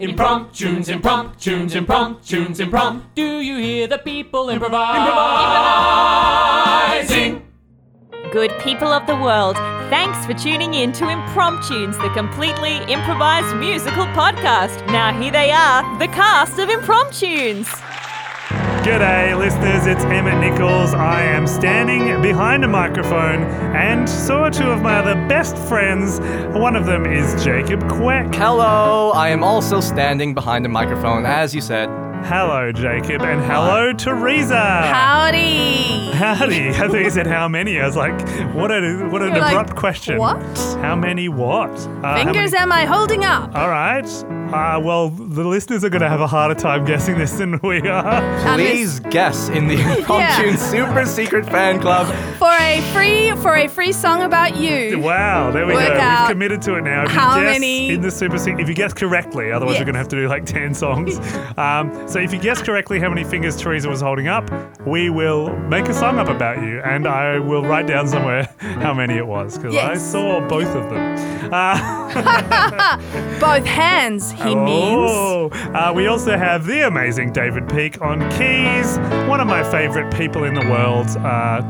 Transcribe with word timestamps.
Impromptu 0.00 0.64
tunes, 0.64 0.88
impromptu 0.88 1.38
tunes, 1.38 1.74
impromptu 1.74 2.24
tunes, 2.24 2.58
impromptu. 2.58 3.06
Do 3.14 3.40
you 3.40 3.58
hear 3.58 3.86
the 3.86 3.98
people 3.98 4.48
improvise? 4.48 4.96
Improvising. 7.06 7.42
Good 8.32 8.50
people 8.60 8.88
of 8.88 9.06
the 9.06 9.16
world, 9.16 9.56
thanks 9.90 10.24
for 10.24 10.32
tuning 10.32 10.72
in 10.72 10.92
to 10.92 11.04
Impromptunes, 11.04 12.00
the 12.00 12.08
completely 12.14 12.78
improvised 12.90 13.54
musical 13.56 14.06
podcast. 14.16 14.86
Now 14.86 15.12
here 15.20 15.32
they 15.32 15.50
are, 15.50 15.82
the 15.98 16.08
cast 16.08 16.58
of 16.58 16.70
Impromptunes. 16.70 17.68
G'day, 18.84 19.36
listeners. 19.38 19.86
It's 19.86 20.02
Emmett 20.04 20.38
Nichols. 20.40 20.94
I 20.94 21.20
am 21.22 21.46
standing 21.46 22.22
behind 22.22 22.64
a 22.64 22.68
microphone 22.68 23.42
and 23.76 24.08
saw 24.08 24.48
two 24.48 24.70
of 24.70 24.80
my 24.80 24.96
other 24.98 25.14
best 25.28 25.56
friends. 25.68 26.18
One 26.58 26.74
of 26.76 26.86
them 26.86 27.04
is 27.04 27.44
Jacob 27.44 27.80
Queck. 27.90 28.34
Hello, 28.34 29.10
I 29.10 29.28
am 29.28 29.44
also 29.44 29.80
standing 29.80 30.32
behind 30.32 30.64
a 30.64 30.70
microphone, 30.70 31.26
as 31.26 31.54
you 31.54 31.60
said. 31.60 31.88
Hello, 32.24 32.72
Jacob, 32.72 33.22
and 33.22 33.42
hello, 33.42 33.92
Teresa. 33.92 34.58
Howdy. 34.58 36.10
Howdy. 36.12 36.68
I 36.70 36.72
thought 36.88 36.94
you 37.00 37.10
said 37.10 37.26
how 37.26 37.48
many. 37.48 37.78
I 37.80 37.86
was 37.86 37.96
like, 37.96 38.18
what 38.54 38.70
a 38.70 39.08
what 39.10 39.20
an 39.22 39.28
You're 39.32 39.40
like, 39.40 39.52
abrupt 39.52 39.76
question. 39.76 40.16
what? 40.18 40.42
How 40.80 40.96
many 40.96 41.28
what? 41.28 41.70
Uh, 41.70 42.02
how 42.02 42.16
Fingers 42.24 42.52
many- 42.52 42.62
am 42.62 42.72
I 42.72 42.84
holding 42.86 43.24
up? 43.24 43.54
All 43.54 43.68
right. 43.68 44.06
Uh, 44.52 44.80
well, 44.82 45.10
the 45.10 45.44
listeners 45.44 45.84
are 45.84 45.88
going 45.90 46.02
to 46.02 46.08
have 46.08 46.20
a 46.20 46.26
harder 46.26 46.54
time 46.58 46.84
guessing 46.84 47.16
this 47.18 47.32
than 47.32 47.60
we 47.62 47.80
are. 47.88 48.56
Please 48.56 48.98
guess 49.00 49.48
in 49.48 49.68
the 49.68 49.74
Impromptu 49.98 50.56
Super 50.56 51.04
Secret 51.06 51.46
Fan 51.46 51.80
Club. 51.80 52.06
For 52.36 52.50
a 52.50 52.80
free 52.92 53.30
for 53.42 53.54
a 53.56 53.68
free 53.68 53.92
song 53.92 54.22
about 54.22 54.56
you. 54.56 54.98
Wow, 54.98 55.50
there 55.52 55.66
we 55.66 55.74
Work 55.74 55.88
go. 55.96 56.16
We've 56.20 56.28
committed 56.30 56.62
to 56.62 56.74
it 56.74 56.82
now. 56.82 57.04
If 57.04 57.10
how 57.10 57.36
you 57.38 57.44
guess 57.44 57.54
many- 57.60 57.90
in 57.90 58.00
the 58.00 58.10
super 58.10 58.38
Se- 58.38 58.56
if 58.58 58.68
you 58.68 58.74
guess 58.74 58.92
correctly, 58.92 59.52
otherwise 59.52 59.74
Yes. 59.74 59.80
we're 59.82 59.84
going 59.86 59.94
to 59.94 59.98
have 60.00 60.08
to 60.08 60.16
do 60.16 60.28
like 60.28 60.46
10 60.46 60.74
songs. 60.74 61.18
Um, 61.60 62.08
so 62.08 62.18
if 62.18 62.32
you 62.32 62.38
guess 62.38 62.62
correctly 62.62 63.00
how 63.00 63.08
many 63.08 63.22
fingers 63.24 63.56
Teresa 63.56 63.88
was 63.88 64.00
holding 64.00 64.28
up, 64.28 64.50
we 64.86 65.10
will 65.10 65.54
make 65.68 65.86
a 65.88 65.94
song 65.94 66.18
up 66.18 66.28
about 66.28 66.62
you 66.62 66.80
and 66.80 67.06
I 67.06 67.38
will 67.38 67.62
write 67.62 67.86
down 67.86 68.08
somewhere 68.08 68.44
how 68.58 68.94
many 68.94 69.14
it 69.14 69.26
was 69.26 69.58
because 69.58 69.74
I 69.74 69.92
Yes. 69.92 70.10
saw 70.10 70.40
both 70.48 70.68
of 70.74 70.88
them. 70.88 71.52
Uh, 71.52 72.96
Both 73.40 73.66
hands, 73.66 74.30
he 74.42 74.54
means. 74.54 75.10
Oh, 75.10 75.50
uh, 75.74 75.92
we 75.94 76.06
also 76.06 76.36
have 76.36 76.66
the 76.66 76.86
amazing 76.86 77.32
David 77.32 77.68
Peake 77.68 78.00
on 78.02 78.20
keys, 78.32 78.98
one 79.28 79.40
of 79.40 79.46
my 79.46 79.62
favorite 79.70 80.12
people 80.14 80.44
in 80.44 80.54
the 80.54 80.66
world, 80.68 81.06
uh, 81.18 81.62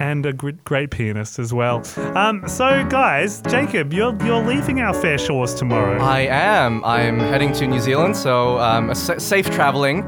and 0.00 0.26
a 0.26 0.32
gr- 0.32 0.50
great 0.64 0.90
pianist 0.90 1.38
as 1.38 1.52
well. 1.52 1.82
Um, 2.16 2.46
so, 2.48 2.84
guys, 2.88 3.40
Jacob, 3.42 3.92
you're 3.92 4.14
you're 4.24 4.42
leaving 4.44 4.80
our 4.80 4.94
fair 4.94 5.18
shores 5.18 5.54
tomorrow. 5.54 6.00
I 6.02 6.20
am. 6.20 6.84
I'm 6.84 7.18
heading 7.18 7.52
to 7.54 7.66
New 7.66 7.80
Zealand, 7.80 8.16
so 8.16 8.58
um, 8.58 8.90
a 8.90 8.94
sa- 8.94 9.18
safe 9.18 9.50
traveling. 9.50 10.02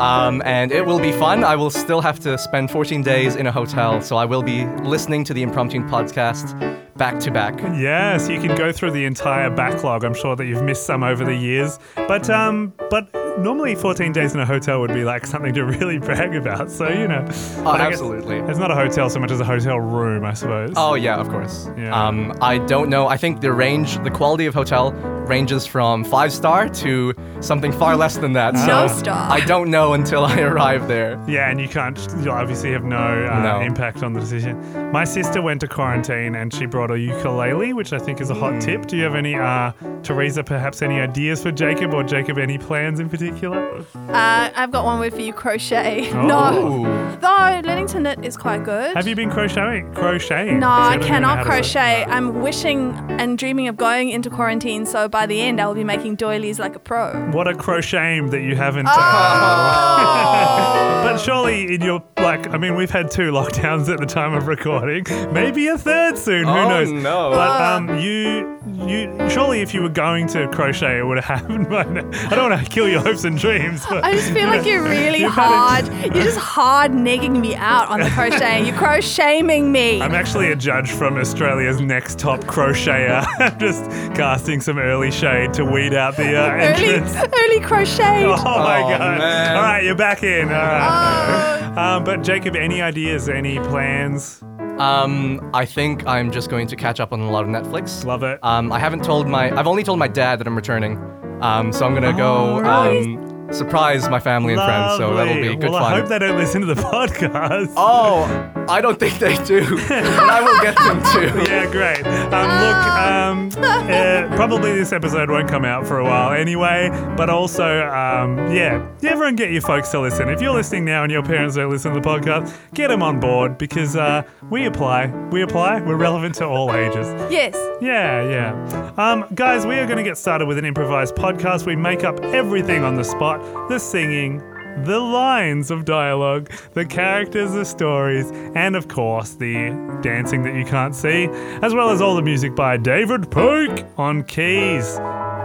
Um, 0.00 0.42
and 0.44 0.72
it 0.72 0.86
will 0.86 0.98
be 0.98 1.12
fun. 1.12 1.44
I 1.44 1.56
will 1.56 1.70
still 1.70 2.00
have 2.00 2.18
to 2.20 2.38
spend 2.38 2.70
14 2.70 3.02
days 3.02 3.36
in 3.36 3.46
a 3.46 3.52
hotel, 3.52 4.00
so 4.00 4.16
I 4.16 4.24
will 4.24 4.42
be 4.42 4.64
listening 4.82 5.24
to 5.24 5.34
the 5.34 5.42
Impromptu 5.42 5.80
podcast 5.82 6.58
back 6.96 7.18
to 7.20 7.30
back. 7.30 7.58
Yes, 7.78 8.28
you 8.28 8.38
can 8.40 8.54
go 8.56 8.72
through 8.72 8.90
the 8.92 9.04
entire 9.04 9.50
backlog. 9.50 10.04
I'm 10.04 10.14
sure 10.14 10.36
that 10.36 10.46
you've 10.46 10.62
missed 10.62 10.84
some 10.86 11.02
over 11.02 11.24
the 11.24 11.34
years, 11.34 11.78
but 11.96 12.28
um, 12.30 12.72
but 12.90 13.08
normally 13.38 13.74
14 13.74 14.12
days 14.12 14.34
in 14.34 14.40
a 14.40 14.44
hotel 14.46 14.80
would 14.80 14.92
be 14.92 15.04
like 15.04 15.24
something 15.26 15.54
to 15.54 15.64
really 15.76 15.98
brag 15.98 16.34
about. 16.34 16.70
So 16.70 16.88
you 16.88 17.08
know, 17.08 17.24
Oh, 17.30 17.64
But 17.64 17.80
I 17.80 17.90
guess 17.90 18.00
absolutely. 18.00 18.36
It's 18.40 18.58
not 18.58 18.70
a 18.70 18.74
hotel 18.74 19.08
so 19.08 19.18
much 19.20 19.30
as 19.30 19.40
a 19.40 19.44
hotel 19.44 19.80
room, 19.80 20.24
I 20.24 20.34
suppose. 20.34 20.72
Oh 20.76 20.94
yeah, 20.94 21.16
of 21.16 21.28
course. 21.28 21.68
Yeah. 21.76 21.94
Um, 21.98 22.36
I 22.42 22.58
don't 22.58 22.90
know. 22.90 23.06
I 23.06 23.16
think 23.16 23.40
the 23.40 23.52
range, 23.52 23.96
the 24.02 24.10
quality 24.10 24.46
of 24.46 24.54
hotel 24.54 24.92
ranges 25.30 25.64
from 25.64 26.02
five 26.04 26.32
star 26.32 26.68
to 26.68 27.14
something 27.40 27.70
far 27.72 27.96
less 27.96 28.16
than 28.18 28.32
that. 28.32 28.56
So 28.58 28.66
No 28.66 28.88
star. 28.88 29.30
I 29.30 29.40
don't 29.46 29.70
know 29.70 29.92
until 29.94 30.24
I 30.24 30.40
arrive 30.40 30.88
there. 30.88 31.22
Yeah, 31.28 31.48
and 31.48 31.60
you 31.60 31.68
can't, 31.68 31.96
you 32.22 32.30
obviously 32.32 32.72
have 32.72 32.82
no, 32.84 32.96
uh, 33.32 33.40
No. 33.42 33.60
impact 33.60 34.02
on 34.02 34.12
the 34.12 34.20
decision. 34.20 34.58
My 34.92 35.04
sister 35.04 35.40
went 35.40 35.60
to 35.60 35.68
quarantine 35.68 36.34
and 36.34 36.52
she 36.52 36.66
brought 36.66 36.90
a 36.90 36.98
ukulele, 36.98 37.72
which 37.72 37.92
I 37.92 37.98
think 37.98 38.20
is 38.20 38.28
a 38.30 38.34
hot 38.34 38.54
Hmm. 38.54 38.58
tip. 38.58 38.86
Do 38.86 38.96
you 38.96 39.04
have 39.04 39.14
any, 39.14 39.36
uh, 39.36 39.70
Teresa, 40.02 40.42
perhaps 40.42 40.82
any 40.82 40.98
ideas 41.00 41.42
for 41.44 41.52
Jacob 41.52 41.94
or 41.94 42.02
Jacob, 42.02 42.36
any 42.38 42.58
plans 42.58 42.98
in 42.98 43.08
particular? 43.08 43.60
Uh, 44.08 44.50
I've 44.56 44.72
got 44.72 44.84
one 44.84 44.98
word 44.98 45.14
for 45.14 45.20
you, 45.20 45.32
crochet. 45.32 46.10
Oh. 46.20 46.26
No. 46.26 47.16
Though 47.20 47.60
learning 47.68 47.86
to 47.88 48.00
knit 48.00 48.18
is 48.24 48.36
quite 48.36 48.64
good. 48.64 48.96
Have 48.96 49.06
you 49.06 49.14
been 49.14 49.30
crocheting? 49.30 49.92
Crocheting? 49.94 50.58
No, 50.58 50.68
I 50.68 50.98
cannot 50.98 51.38
how 51.38 51.44
to 51.44 51.62
say- 51.64 52.04
crochet. 52.04 52.04
I'm 52.10 52.40
wishing 52.42 52.80
and 53.20 53.38
dreaming 53.38 53.68
of 53.68 53.76
going 53.76 54.10
into 54.10 54.28
quarantine, 54.30 54.84
so 54.86 55.08
by 55.08 55.19
the 55.26 55.40
end 55.40 55.60
I 55.60 55.66
will 55.66 55.74
be 55.74 55.84
making 55.84 56.16
doilies 56.16 56.58
like 56.58 56.76
a 56.76 56.78
pro. 56.78 57.30
What 57.32 57.48
a 57.48 57.54
crochet 57.54 58.20
that 58.20 58.40
you 58.42 58.54
haven't. 58.56 58.86
Oh. 58.88 58.92
Uh, 58.92 61.02
but 61.04 61.18
surely 61.18 61.74
in 61.74 61.80
your 61.82 62.02
like, 62.18 62.46
I 62.48 62.58
mean, 62.58 62.76
we've 62.76 62.90
had 62.90 63.10
two 63.10 63.30
lockdowns 63.32 63.88
at 63.92 63.98
the 63.98 64.06
time 64.06 64.34
of 64.34 64.46
recording. 64.46 65.04
Maybe 65.32 65.66
a 65.68 65.78
third 65.78 66.18
soon. 66.18 66.44
Who 66.44 66.50
Oh, 66.50 66.68
knows? 66.68 66.92
no. 66.92 67.30
But 67.30 67.62
um, 67.62 67.98
you, 67.98 68.59
you 68.66 69.16
surely 69.30 69.60
if 69.62 69.72
you 69.72 69.82
were 69.82 69.88
going 69.88 70.26
to 70.28 70.46
crochet, 70.48 70.98
it 70.98 71.06
would 71.06 71.18
have 71.18 71.40
happened 71.40 71.68
by 71.68 71.84
now. 71.84 72.08
I 72.28 72.34
don't 72.34 72.50
want 72.50 72.64
to 72.64 72.70
kill 72.70 72.88
your 72.88 73.00
hopes 73.00 73.24
and 73.24 73.38
dreams. 73.38 73.84
But 73.88 74.04
I 74.04 74.12
just 74.14 74.32
feel 74.32 74.46
like 74.48 74.66
you're 74.66 74.82
really 74.88 75.20
You've 75.20 75.32
hard. 75.32 75.86
You're 76.14 76.24
just 76.24 76.38
hard 76.38 76.92
negging 76.92 77.40
me 77.40 77.54
out 77.54 77.88
on 77.88 78.00
the 78.00 78.10
crocheting. 78.14 78.66
You're 78.66 78.76
crocheting 78.76 79.72
me. 79.72 80.00
I'm 80.02 80.14
actually 80.14 80.52
a 80.52 80.56
judge 80.56 80.90
from 80.90 81.16
Australia's 81.16 81.80
next 81.80 82.18
top 82.18 82.40
crocheter, 82.44 83.24
I'm 83.38 83.58
just 83.58 83.84
casting 84.14 84.60
some 84.60 84.78
early 84.78 85.10
shade 85.10 85.54
to 85.54 85.64
weed 85.64 85.94
out 85.94 86.16
the 86.16 86.36
uh, 86.36 86.50
early, 86.50 86.64
entrance. 86.94 87.14
early 87.14 87.60
crochet. 87.60 88.24
Oh 88.24 88.36
my 88.36 88.82
Oh, 88.82 88.88
god! 88.90 89.18
man. 89.18 89.56
All 89.56 89.62
right, 89.62 89.84
you're 89.84 89.94
back 89.94 90.22
in. 90.22 90.48
All 90.48 90.54
right. 90.54 91.72
Oh. 91.76 91.80
Um, 91.80 92.04
but 92.04 92.22
Jacob, 92.22 92.56
any 92.56 92.82
ideas? 92.82 93.28
Any 93.28 93.58
plans? 93.58 94.42
Um, 94.80 95.50
I 95.52 95.66
think 95.66 96.06
I'm 96.06 96.30
just 96.30 96.48
going 96.48 96.66
to 96.68 96.76
catch 96.76 97.00
up 97.00 97.12
on 97.12 97.20
a 97.20 97.30
lot 97.30 97.44
of 97.44 97.50
Netflix. 97.50 98.04
Love 98.04 98.22
it. 98.22 98.38
Um, 98.42 98.72
I 98.72 98.78
haven't 98.78 99.04
told 99.04 99.28
my. 99.28 99.50
I've 99.56 99.66
only 99.66 99.82
told 99.82 99.98
my 99.98 100.08
dad 100.08 100.40
that 100.40 100.46
I'm 100.46 100.56
returning. 100.56 100.96
Um, 101.42 101.72
so 101.72 101.86
I'm 101.86 101.94
gonna 101.94 102.16
go 102.16 102.60
really? 102.60 103.14
um, 103.14 103.29
surprise 103.52 104.08
my 104.08 104.20
family 104.20 104.54
and 104.54 104.62
friends. 104.62 104.98
So 104.98 105.14
that'll 105.14 105.34
be 105.34 105.48
Lovely. 105.48 105.56
good 105.56 105.70
well, 105.70 105.82
fun. 105.82 105.92
I 105.92 106.00
hope 106.00 106.08
they 106.08 106.18
don't 106.18 106.36
listen 106.36 106.60
to 106.62 106.66
the 106.66 106.74
podcast. 106.80 107.72
Oh, 107.76 108.24
I 108.68 108.80
don't 108.80 108.98
think 108.98 109.18
they 109.18 109.36
do, 109.44 109.64
but 109.88 109.90
I 109.90 110.40
will 110.42 110.60
get 110.60 110.76
them 110.76 111.02
to. 111.02 111.50
Yeah, 111.50 111.70
great. 111.70 112.06
Um, 112.32 112.48
look, 112.60 112.86
um, 112.86 113.50
uh, 113.58 114.36
probably 114.36 114.72
this 114.72 114.92
episode 114.92 115.30
won't 115.30 115.48
come 115.48 115.64
out 115.64 115.86
for 115.86 115.98
a 115.98 116.04
while 116.04 116.32
anyway, 116.32 116.88
but 117.16 117.28
also, 117.28 117.86
um, 117.88 118.52
yeah, 118.52 118.86
everyone 119.02 119.36
get 119.36 119.50
your 119.50 119.62
folks 119.62 119.90
to 119.90 120.00
listen. 120.00 120.28
If 120.28 120.40
you're 120.40 120.54
listening 120.54 120.84
now 120.84 121.02
and 121.02 121.12
your 121.12 121.22
parents 121.22 121.56
don't 121.56 121.70
listen 121.70 121.92
to 121.94 122.00
the 122.00 122.06
podcast, 122.06 122.56
get 122.74 122.88
them 122.88 123.02
on 123.02 123.20
board 123.20 123.58
because 123.58 123.96
uh, 123.96 124.22
we 124.50 124.66
apply. 124.66 125.06
We 125.30 125.42
apply. 125.42 125.80
We're 125.80 125.96
relevant 125.96 126.34
to 126.36 126.46
all 126.46 126.72
ages. 126.74 127.06
Yes. 127.30 127.56
Yeah, 127.80 128.28
yeah. 128.28 128.92
Um, 128.96 129.26
guys, 129.34 129.66
we 129.66 129.78
are 129.78 129.86
going 129.86 129.96
to 129.96 130.04
get 130.04 130.18
started 130.18 130.46
with 130.46 130.58
an 130.58 130.64
improvised 130.64 131.14
podcast. 131.14 131.66
We 131.66 131.76
make 131.76 132.04
up 132.04 132.20
everything 132.20 132.84
on 132.84 132.94
the 132.94 133.04
spot 133.04 133.39
the 133.68 133.78
singing, 133.78 134.38
the 134.84 134.98
lines 134.98 135.70
of 135.70 135.84
dialogue, 135.84 136.50
the 136.74 136.84
characters, 136.84 137.52
the 137.52 137.64
stories, 137.64 138.30
and 138.54 138.76
of 138.76 138.88
course, 138.88 139.34
the 139.34 139.70
dancing 140.02 140.42
that 140.44 140.54
you 140.54 140.64
can't 140.64 140.94
see, 140.94 141.28
as 141.62 141.74
well 141.74 141.90
as 141.90 142.00
all 142.00 142.14
the 142.14 142.22
music 142.22 142.54
by 142.54 142.76
David 142.76 143.30
Peake 143.30 143.84
on 143.98 144.22
keys. 144.24 144.98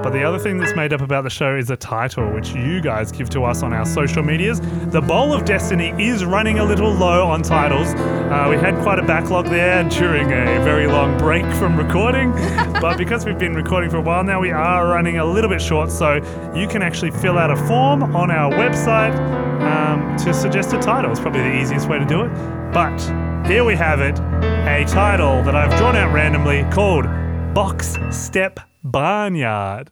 But 0.06 0.14
the 0.14 0.24
other 0.24 0.38
thing 0.38 0.60
that's 0.60 0.76
made 0.76 0.94
up 0.94 1.02
about 1.02 1.24
the 1.24 1.32
show 1.32 1.56
is 1.56 1.72
a 1.72 1.76
title, 1.76 2.32
which 2.32 2.54
you 2.54 2.80
guys 2.80 3.12
give 3.12 3.28
to 3.32 3.44
us 3.44 3.64
on 3.64 3.74
our 3.74 3.88
social 3.88 4.22
medias. 4.22 4.62
The 4.92 5.02
Bowl 5.02 5.34
of 5.34 5.46
Destiny 5.46 5.96
is 5.98 6.24
running 6.24 6.60
a 6.60 6.64
little 6.64 6.92
low 6.92 7.26
on 7.26 7.42
titles. 7.42 7.88
Uh, 7.96 8.46
we 8.48 8.56
had 8.56 8.80
quite 8.84 9.00
a 9.00 9.02
backlog 9.02 9.48
there 9.48 9.84
during 9.90 10.28
a 10.28 10.64
very 10.64 10.86
long 10.86 11.18
break 11.18 11.44
from 11.56 11.76
recording, 11.76 12.32
but 12.80 13.00
because 13.00 13.26
we've 13.26 13.40
been 13.40 13.56
recording 13.56 13.90
for 13.90 13.98
a 13.98 14.02
while 14.02 14.24
now, 14.24 14.40
we 14.40 14.52
are 14.52 14.86
running 14.88 15.18
a 15.18 15.26
little 15.26 15.50
bit 15.50 15.60
short. 15.60 15.90
So 15.90 16.18
you 16.56 16.68
can 16.68 16.84
actually 16.84 17.10
fill 17.10 17.40
out 17.40 17.50
a 17.50 17.56
form 17.66 18.16
on 18.16 18.30
our 18.30 18.52
website 18.52 19.18
um, 19.62 20.16
to 20.18 20.36
suggest 20.36 20.72
a 20.74 20.78
title. 20.78 21.10
It's 21.10 21.20
probably 21.20 21.42
the 21.42 21.60
easiest 21.60 21.90
way 21.90 21.98
to 21.98 22.06
do 22.06 22.22
it. 22.22 22.30
But 22.72 22.96
here 23.48 23.64
we 23.64 23.76
have 23.76 24.02
it 24.02 24.20
a 24.20 24.86
title 24.88 25.42
that 25.42 25.56
I've 25.56 25.76
drawn 25.80 25.96
out 25.96 26.14
randomly 26.14 26.64
called 26.72 27.06
Box 27.56 27.98
Step 28.12 28.60
Barnyard 28.84 29.90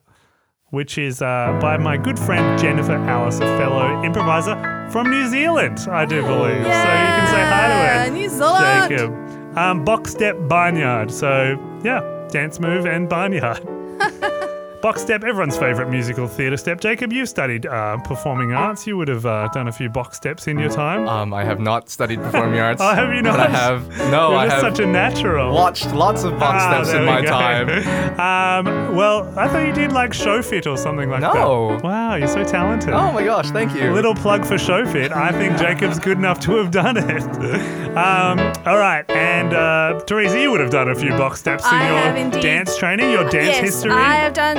which 0.74 0.98
is 0.98 1.22
uh, 1.22 1.56
by 1.62 1.78
my 1.78 1.96
good 1.96 2.18
friend 2.18 2.60
Jennifer 2.60 2.96
Alice, 2.96 3.38
a 3.38 3.58
fellow 3.60 4.02
improviser 4.02 4.56
from 4.92 5.08
New 5.08 5.30
Zealand, 5.30 5.78
I 5.88 6.04
do 6.04 6.24
believe. 6.24 6.64
so 6.64 6.68
you 6.68 7.12
can 7.14 7.28
say 7.28 7.44
hi 7.46 7.68
to 7.68 8.06
her. 8.06 8.10
New 8.12 8.28
Zealand. 8.28 8.90
Jacob. 8.90 9.58
Um, 9.58 9.86
box 9.86 10.10
step 10.12 10.36
barnyard. 10.48 11.12
So 11.12 11.60
yeah, 11.84 12.02
dance 12.31 12.60
move 12.60 12.88
and 12.88 13.08
barnyard. 13.08 13.62
box 14.83 15.01
step, 15.01 15.24
everyone's 15.24 15.57
favorite 15.57 15.89
musical 15.89 16.27
theatre 16.27 16.57
step. 16.57 16.80
Jacob, 16.81 17.13
you 17.13 17.25
studied 17.25 17.65
uh, 17.65 17.97
performing 18.03 18.51
arts. 18.51 18.85
You 18.85 18.97
would 18.97 19.07
have 19.07 19.25
uh, 19.25 19.47
done 19.53 19.69
a 19.69 19.71
few 19.71 19.89
box 19.89 20.18
steps 20.18 20.45
in 20.47 20.59
your 20.59 20.69
time. 20.69 21.07
Um, 21.07 21.33
I 21.33 21.45
have 21.45 21.59
not 21.62 21.89
studied 21.89 22.19
performing 22.21 22.59
arts. 22.68 22.81
oh, 22.83 22.94
have 22.94 23.13
you 23.15 23.21
not? 23.21 23.38
But 23.38 23.47
I 23.47 23.50
have. 23.50 23.88
No, 24.12 24.31
You're 24.31 24.39
I 24.39 24.45
just 24.50 24.62
have 24.63 24.75
such 24.75 24.83
a 24.83 24.85
natural. 24.85 25.53
watched 25.53 25.88
lots 25.94 26.24
of 26.25 26.38
box 26.38 26.62
Ah, 26.63 26.83
steps 26.83 26.95
in 27.00 27.06
my 27.06 27.21
go. 27.21 27.27
time. 27.30 28.13
Um, 28.13 28.95
well, 28.95 29.27
I 29.39 29.47
thought 29.47 29.65
you 29.65 29.74
did 29.74 29.91
like 29.91 30.12
Showfit 30.12 30.68
or 30.71 30.77
something 30.77 31.09
like 31.09 31.21
that. 31.21 31.33
No. 31.33 31.79
Wow, 31.83 32.15
you're 32.15 32.27
so 32.27 32.44
talented. 32.44 32.94
Oh 32.94 33.12
my 33.12 33.24
gosh, 33.24 33.50
thank 33.50 33.74
you. 33.74 33.91
Little 33.91 34.13
plug 34.13 34.45
for 34.45 34.56
Showfit. 34.56 35.12
I 35.12 35.31
think 35.31 35.57
Jacob's 35.57 35.97
good 36.00 36.18
enough 36.19 36.39
to 36.41 36.56
have 36.57 36.69
done 36.71 36.97
it. 36.97 37.83
Um, 37.94 38.39
all 38.65 38.79
right, 38.79 39.07
and 39.12 39.53
uh, 39.53 40.01
Teresa, 40.07 40.41
you 40.41 40.50
would 40.50 40.59
have 40.62 40.71
done 40.71 40.89
a 40.89 40.95
few 40.95 41.12
box 41.12 41.39
steps 41.39 41.63
in 41.63 41.69
I 41.75 42.18
your 42.31 42.41
dance 42.41 42.75
training, 42.75 43.12
your 43.12 43.29
dance 43.29 43.33
yes, 43.57 43.59
history. 43.59 43.91
I 43.91 44.15
have 44.15 44.33
done 44.33 44.57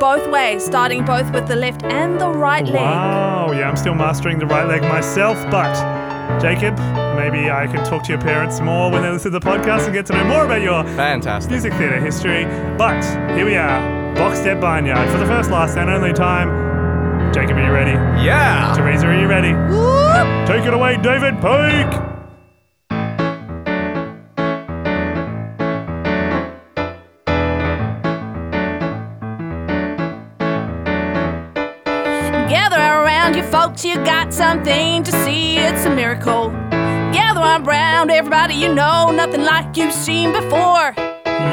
both 0.00 0.30
ways, 0.30 0.64
starting 0.64 1.04
both 1.04 1.30
with 1.32 1.46
the 1.46 1.56
left 1.56 1.82
and 1.84 2.20
the 2.20 2.28
right 2.28 2.64
leg. 2.64 2.74
Wow, 2.74 3.52
yeah, 3.52 3.68
I'm 3.68 3.76
still 3.76 3.94
mastering 3.94 4.38
the 4.38 4.46
right 4.46 4.66
leg 4.66 4.82
myself, 4.82 5.36
but 5.50 5.72
Jacob, 6.40 6.78
maybe 7.16 7.50
I 7.50 7.66
can 7.66 7.84
talk 7.84 8.02
to 8.04 8.08
your 8.12 8.20
parents 8.20 8.60
more 8.60 8.90
when 8.90 9.02
they 9.02 9.10
listen 9.10 9.30
to 9.32 9.38
the 9.38 9.44
podcast 9.46 9.84
and 9.84 9.92
get 9.92 10.06
to 10.06 10.14
know 10.14 10.24
more 10.24 10.44
about 10.46 10.62
your 10.62 10.84
Fantastic. 10.96 11.50
music 11.50 11.72
theatre 11.74 12.00
history. 12.00 12.44
But 12.78 13.02
here 13.36 13.44
we 13.44 13.56
are, 13.56 14.14
Box 14.14 14.38
Step 14.38 14.60
Barnyard 14.60 15.08
for 15.10 15.18
the 15.18 15.26
first, 15.26 15.50
last, 15.50 15.76
and 15.76 15.90
only 15.90 16.12
time. 16.12 16.48
Jacob, 17.32 17.58
are 17.58 17.66
you 17.66 17.72
ready? 17.72 17.92
Yeah. 18.24 18.72
Teresa, 18.74 19.06
are 19.06 19.20
you 19.20 19.28
ready? 19.28 19.52
Take 20.50 20.64
it 20.66 20.72
away, 20.72 20.96
David 20.96 21.34
Peake! 21.42 22.09
Folks, 33.70 33.84
you 33.84 33.94
got 34.04 34.32
something 34.32 35.02
to 35.04 35.12
see, 35.24 35.56
it's 35.56 35.84
a 35.84 35.94
miracle. 35.94 36.50
Gather 37.12 37.40
around 37.40 38.10
everybody 38.10 38.54
you 38.54 38.72
know, 38.72 39.10
nothing 39.10 39.42
like 39.42 39.76
you've 39.76 39.92
seen 39.92 40.32
before. 40.32 40.94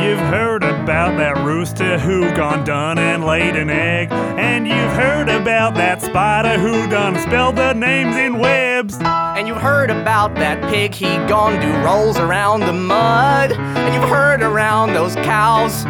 You've 0.01 0.19
heard 0.19 0.63
about 0.63 1.17
that 1.17 1.37
rooster 1.45 1.99
who 1.99 2.21
gone 2.35 2.63
done 2.63 2.97
and 2.97 3.23
laid 3.23 3.55
an 3.55 3.69
egg. 3.69 4.11
And 4.11 4.67
you've 4.67 4.93
heard 4.93 5.29
about 5.29 5.75
that 5.75 6.01
spider 6.01 6.59
who 6.59 6.87
done 6.89 7.17
spelled 7.19 7.55
the 7.55 7.73
names 7.73 8.15
in 8.15 8.39
webs. 8.39 8.97
And 9.01 9.47
you've 9.47 9.61
heard 9.61 9.89
about 9.89 10.35
that 10.35 10.61
pig, 10.69 10.93
he 10.93 11.15
gone 11.27 11.59
do 11.61 11.71
rolls 11.85 12.17
around 12.17 12.61
the 12.61 12.73
mud. 12.73 13.51
And 13.53 13.93
you've 13.93 14.09
heard 14.09 14.41
around 14.41 14.93
those 14.93 15.15
cows 15.15 15.83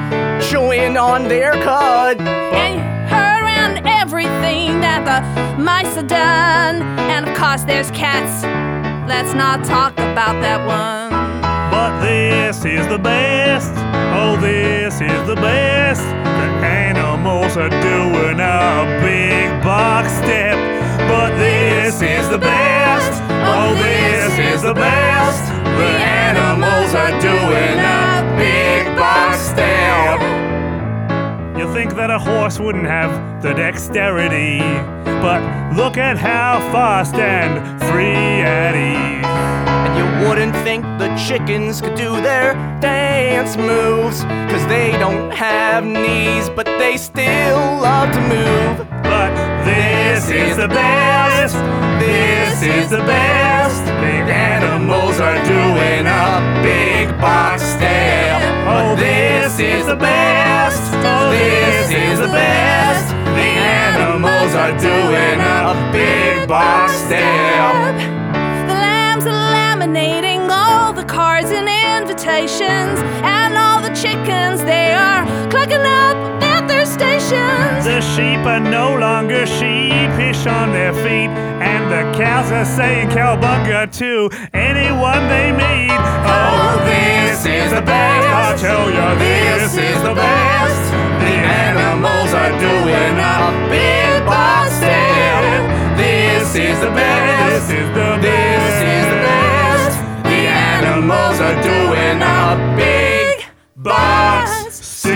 chewing 0.49 0.97
on 0.97 1.27
their 1.27 1.51
cud. 1.53 2.19
And 2.21 2.75
you 2.75 2.79
heard 2.79 2.87
around 2.87 2.96
everything 4.07 4.79
that 4.79 5.03
the 5.03 5.61
mice 5.61 5.95
have 5.95 6.07
done. 6.07 6.81
And 7.11 7.27
of 7.27 7.35
course, 7.35 7.63
there's 7.63 7.91
cats. 7.91 8.41
Let's 9.03 9.33
not 9.33 9.65
talk 9.65 9.91
about 9.99 10.39
that 10.39 10.63
one. 10.63 11.11
But 11.75 11.99
this 11.99 12.63
is 12.63 12.87
the 12.87 12.97
best. 12.97 13.73
Oh, 14.15 14.39
this 14.39 15.01
is 15.01 15.27
the 15.27 15.35
best. 15.35 15.99
The 16.39 16.47
animals 16.63 17.57
are 17.57 17.67
doing 17.67 18.39
a 18.39 18.87
big 19.03 19.51
box 19.61 20.07
step. 20.23 20.55
But 21.11 21.35
this 21.35 22.01
is 22.01 22.29
the 22.29 22.39
best. 22.39 23.11
Oh, 23.43 23.75
oh 23.75 23.75
this 23.75 24.31
is 24.39 24.61
the 24.61 24.73
best. 24.73 25.43
The 25.51 25.91
animals 26.23 26.95
are 26.95 27.11
doing 27.19 27.75
a 27.75 28.23
big 28.39 28.87
box 28.95 29.51
step. 29.51 30.36
You 31.57 31.73
think 31.73 31.95
that 31.95 32.11
a 32.11 32.19
horse 32.19 32.59
wouldn't 32.59 32.85
have 32.85 33.41
the 33.41 33.51
dexterity, 33.51 34.59
but 35.05 35.41
look 35.75 35.97
at 35.97 36.15
how 36.15 36.59
fast 36.71 37.15
and 37.15 37.81
free 37.89 38.43
at 38.45 38.75
ease. 38.75 39.25
And 39.25 39.97
you 39.97 40.27
wouldn't 40.29 40.55
think 40.57 40.83
the 40.99 41.09
chickens 41.17 41.81
could 41.81 41.95
do 41.95 42.21
their 42.21 42.53
dance 42.79 43.57
moves. 43.57 44.21
Cause 44.53 44.67
they 44.67 44.91
don't 44.99 45.31
have 45.31 45.83
knees, 45.83 46.47
but 46.51 46.67
they 46.77 46.95
still 46.95 47.57
love 47.81 48.13
to 48.13 48.21
move. 48.21 48.87
But 49.01 49.33
this 49.65 50.29
is 50.29 50.57
the 50.57 50.67
best. 50.67 51.55
This 51.99 52.61
is 52.61 52.91
the 52.91 52.99
best. 52.99 53.81
Big 54.05 54.29
animals 54.29 55.19
are 55.19 55.43
doing 55.43 56.05
a 56.05 56.61
big 56.61 57.09
box 57.19 57.63
step. 57.63 58.43
Oh, 58.67 58.95
this 58.95 59.59
is 59.59 59.87
the 59.87 59.95
best. 59.95 60.46
Oh, 61.37 61.43
this 61.43 61.91
is 61.91 62.19
the 62.19 62.27
best. 62.27 63.09
The 63.13 63.51
animals 63.93 64.53
are 64.55 64.75
doing 64.77 65.39
a 65.39 65.91
big 65.91 66.47
box 66.47 66.93
step. 66.93 67.93
The 68.67 68.73
lambs 68.73 69.25
are 69.25 69.45
laminating 69.53 70.49
all 70.49 70.93
the 70.93 71.03
cards 71.03 71.51
and 71.51 71.69
invitations, 71.69 72.99
and 73.21 73.55
all 73.55 73.81
the 73.81 73.93
chickens 73.93 74.63
they 74.63 74.93
are 74.93 75.25
clucking 75.49 75.85
up 75.85 76.17
at 76.41 76.67
their 76.67 76.85
stations. 76.85 77.85
The 77.85 78.01
sheep 78.01 78.43
are 78.45 78.59
no 78.59 78.97
longer 78.97 79.45
sheepish 79.45 80.47
on 80.47 80.71
their 80.71 80.93
feet, 80.93 81.29
and 81.61 81.91
the 81.91 82.17
cows 82.17 82.51
are 82.51 82.65
saying 82.65 83.09
cowbunga 83.09 83.91
to 83.99 84.29
anyone 84.53 85.27
they 85.29 85.51
meet. 85.51 86.01
Oh, 86.25 86.33
oh 86.33 86.85
this 86.85 87.45
is 87.45 87.71
the 87.71 87.81
best. 87.81 88.27
I 88.27 88.55
tell 88.57 88.89
ya, 88.89 89.15
this 89.15 89.77
is 89.77 90.01
the 90.01 90.15
best. 90.15 91.16
The 91.47 91.53
animals 91.53 92.33
are 92.33 92.51
doing 92.59 93.15
a 93.19 93.69
big 93.69 94.25
box 94.25 94.73
step. 94.75 95.97
This 95.97 96.55
is 96.55 96.79
the 96.81 96.91
best. 96.91 97.69
This 97.69 97.79
is 97.79 97.87
the 97.89 98.17
best. 98.21 98.25
This 98.25 98.81
is 98.83 99.05
the 99.07 99.19
best. 99.23 99.97
The 100.23 100.41
animals 100.75 101.39
are 101.39 101.55
doing 101.63 102.21
a 102.21 102.75
big 102.75 103.45
box 103.77 104.75
step. 104.75 105.15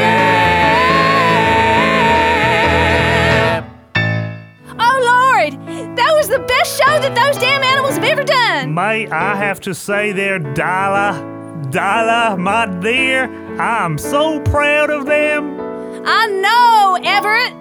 Oh 4.79 4.97
Lord, 5.11 5.51
that 5.97 6.13
was 6.15 6.27
the 6.29 6.39
best 6.39 6.77
show 6.79 6.99
that 6.99 7.13
those 7.13 7.37
damn 7.41 7.61
animals 7.61 7.95
have 7.95 8.05
ever 8.05 8.23
done. 8.23 8.73
Mate, 8.73 9.11
I 9.11 9.35
have 9.35 9.59
to 9.61 9.73
say 9.75 10.13
there, 10.13 10.39
Darla, 10.39 11.69
Dala, 11.71 12.37
my 12.37 12.67
dear, 12.79 13.29
I'm 13.59 13.97
so 13.97 14.39
proud 14.39 14.89
of 14.89 15.05
them. 15.05 15.70
I 16.05 16.27
know, 16.27 16.97
Everett. 17.03 17.53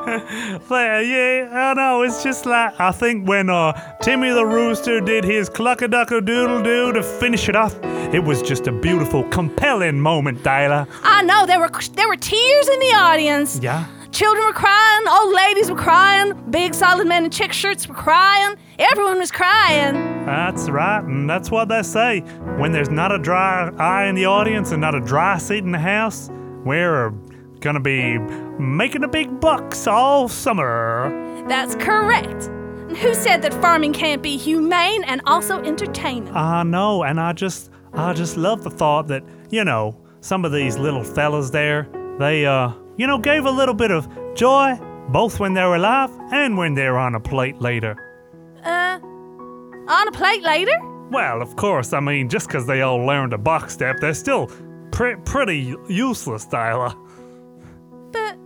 Well, 0.70 1.02
yeah, 1.02 1.48
I 1.52 1.74
know. 1.74 2.02
It's 2.02 2.22
just 2.22 2.46
like 2.46 2.78
I 2.80 2.90
think 2.90 3.28
when 3.28 3.50
uh, 3.50 3.72
Timmy 4.00 4.30
the 4.30 4.44
Rooster 4.46 5.00
did 5.00 5.24
his 5.24 5.48
cluck 5.48 5.82
a 5.82 5.88
duck 5.88 6.10
a 6.10 6.20
doodle 6.20 6.62
doo 6.62 6.92
to 6.92 7.02
finish 7.02 7.48
it 7.48 7.54
off, 7.54 7.76
it 8.14 8.24
was 8.24 8.40
just 8.40 8.66
a 8.66 8.72
beautiful, 8.72 9.24
compelling 9.24 10.00
moment, 10.00 10.42
Darla. 10.42 10.88
I 11.02 11.22
know 11.22 11.44
there 11.46 11.60
were 11.60 11.70
there 11.92 12.08
were 12.08 12.16
tears 12.16 12.68
in 12.68 12.78
the 12.80 12.94
audience. 12.96 13.60
Yeah. 13.62 13.86
Children 14.10 14.46
were 14.46 14.52
crying, 14.52 15.06
old 15.08 15.32
ladies 15.34 15.70
were 15.70 15.76
crying, 15.78 16.32
big 16.50 16.74
solid 16.74 17.06
men 17.06 17.24
in 17.26 17.30
check 17.30 17.52
shirts 17.52 17.86
were 17.86 17.94
crying. 17.94 18.56
Everyone 18.78 19.18
was 19.18 19.30
crying. 19.30 19.94
That's 20.26 20.68
right, 20.68 21.04
and 21.04 21.28
that's 21.30 21.50
what 21.50 21.68
they 21.68 21.82
say. 21.82 22.20
When 22.58 22.72
there's 22.72 22.90
not 22.90 23.12
a 23.12 23.18
dry 23.18 23.70
eye 23.78 24.06
in 24.06 24.16
the 24.16 24.24
audience 24.24 24.72
and 24.72 24.80
not 24.80 24.94
a 24.94 25.00
dry 25.00 25.38
seat 25.38 25.62
in 25.62 25.70
the 25.70 25.78
house, 25.78 26.30
we're 26.64 27.10
gonna 27.60 27.80
be 27.80 28.18
making 28.58 29.04
a 29.04 29.08
big 29.08 29.40
bucks 29.40 29.86
all 29.86 30.28
summer. 30.28 31.44
That's 31.48 31.74
correct. 31.76 32.44
Who 32.98 33.14
said 33.14 33.42
that 33.42 33.54
farming 33.54 33.92
can't 33.92 34.22
be 34.22 34.36
humane 34.36 35.04
and 35.04 35.20
also 35.26 35.62
entertaining? 35.62 36.34
I 36.34 36.62
know, 36.64 37.04
and 37.04 37.20
I 37.20 37.32
just, 37.32 37.70
I 37.92 38.12
just 38.12 38.36
love 38.36 38.64
the 38.64 38.70
thought 38.70 39.06
that 39.08 39.22
you 39.50 39.64
know 39.64 39.96
some 40.20 40.44
of 40.44 40.52
these 40.52 40.76
little 40.76 41.04
fellas 41.04 41.50
there, 41.50 41.88
they, 42.18 42.44
uh, 42.46 42.72
you 42.96 43.06
know, 43.06 43.18
gave 43.18 43.44
a 43.46 43.50
little 43.50 43.74
bit 43.74 43.90
of 43.90 44.08
joy 44.34 44.78
both 45.08 45.40
when 45.40 45.54
they 45.54 45.62
were 45.62 45.76
alive 45.76 46.10
and 46.32 46.56
when 46.56 46.74
they're 46.74 46.98
on 46.98 47.14
a 47.14 47.20
plate 47.20 47.60
later. 47.60 47.96
Uh, 48.64 48.98
on 49.88 50.08
a 50.08 50.12
plate 50.12 50.42
later? 50.42 50.72
Well, 51.10 51.42
of 51.42 51.56
course, 51.56 51.92
I 51.92 52.00
mean, 52.00 52.28
just 52.28 52.48
'cause 52.48 52.66
they 52.66 52.82
all 52.82 52.98
learned 53.04 53.32
a 53.32 53.38
box 53.38 53.72
step, 53.74 53.98
they're 54.00 54.14
still 54.14 54.50
pre- 54.90 55.16
pretty 55.24 55.74
useless, 55.88 56.46
Dyla. 56.46 56.94
But 58.12 58.38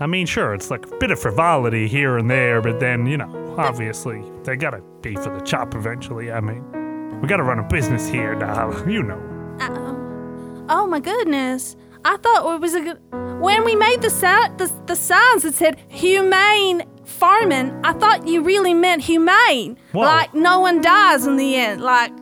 I 0.00 0.06
mean, 0.06 0.26
sure, 0.26 0.54
it's 0.54 0.70
like 0.70 0.86
a 0.86 0.96
bit 0.96 1.10
of 1.10 1.18
frivolity 1.20 1.88
here 1.88 2.18
and 2.18 2.30
there, 2.30 2.60
but 2.60 2.80
then, 2.80 3.06
you 3.06 3.16
know, 3.16 3.54
obviously, 3.58 4.22
they 4.44 4.56
gotta 4.56 4.82
be 5.02 5.14
for 5.16 5.36
the 5.36 5.40
chop 5.44 5.74
eventually. 5.74 6.30
I 6.32 6.40
mean, 6.40 7.20
we 7.20 7.28
gotta 7.28 7.42
run 7.42 7.58
a 7.58 7.64
business 7.68 8.08
here, 8.08 8.34
Dyla. 8.36 8.90
You 8.90 9.02
know. 9.02 9.20
uh, 9.60 10.66
oh 10.72 10.86
my 10.86 11.00
goodness. 11.00 11.76
I 12.04 12.16
thought 12.18 12.54
it 12.54 12.60
was 12.60 12.74
a 12.74 12.80
good. 12.80 12.98
When 13.40 13.64
we 13.64 13.74
made 13.76 14.00
the, 14.02 14.10
si- 14.10 14.54
the, 14.56 14.72
the 14.86 14.96
signs 14.96 15.42
that 15.42 15.54
said 15.54 15.80
humane 15.88 16.82
farming, 17.04 17.78
I 17.84 17.92
thought 17.92 18.26
you 18.26 18.42
really 18.42 18.74
meant 18.74 19.02
humane. 19.02 19.76
Whoa. 19.92 20.02
Like 20.02 20.32
no 20.34 20.60
one 20.60 20.80
dies 20.80 21.26
in 21.26 21.36
the 21.36 21.56
end, 21.56 21.80
like 21.80 22.12